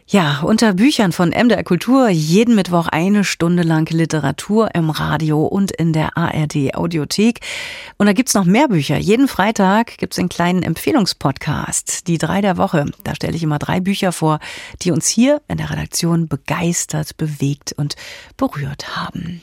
Ja, 0.06 0.40
unter 0.40 0.72
Büchern 0.72 1.12
von 1.12 1.28
MDR 1.28 1.64
Kultur 1.64 2.08
jeden 2.08 2.54
Mittwoch 2.54 2.88
eine 2.88 3.24
Stunde 3.24 3.62
lang 3.62 3.86
Literatur 3.90 4.74
im 4.74 4.88
Radio 4.88 5.44
und 5.44 5.70
in 5.70 5.92
der 5.92 6.16
ARD 6.16 6.74
Audiothek. 6.74 7.40
Und 7.98 8.06
da 8.06 8.14
gibt's 8.14 8.32
noch 8.32 8.46
mehr 8.46 8.68
Bücher. 8.68 8.96
Jeden 8.96 9.28
Freitag 9.28 9.98
gibt's 9.98 10.18
einen 10.18 10.30
kleinen 10.30 10.62
Empfehlungspodcast, 10.62 12.06
die 12.08 12.16
drei 12.16 12.40
der 12.40 12.56
Woche. 12.56 12.86
Da 13.04 13.14
stelle 13.14 13.36
ich 13.36 13.42
immer 13.42 13.58
drei 13.58 13.80
Bücher 13.80 14.12
vor, 14.12 14.38
die 14.80 14.92
uns 14.92 15.08
hier 15.08 15.42
in 15.46 15.58
der 15.58 15.68
Redaktion 15.68 16.26
begeistert, 16.26 17.18
bewegt 17.18 17.74
und 17.76 17.96
berührt 18.38 18.96
haben. 18.96 19.42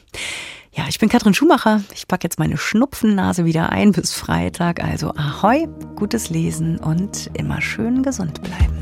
Ja, 0.75 0.83
ich 0.89 0.99
bin 0.99 1.07
Katrin 1.07 1.33
Schumacher. 1.33 1.81
Ich 1.93 2.05
packe 2.05 2.25
jetzt 2.25 2.37
meine 2.37 2.57
Schnupfennase 2.57 3.45
wieder 3.45 3.71
ein 3.71 3.93
bis 3.93 4.11
Freitag. 4.11 4.83
Also 4.83 5.13
ahoi, 5.15 5.67
gutes 5.95 6.29
Lesen 6.29 6.77
und 6.77 7.29
immer 7.33 7.61
schön 7.61 8.03
gesund 8.03 8.41
bleiben. 8.41 8.74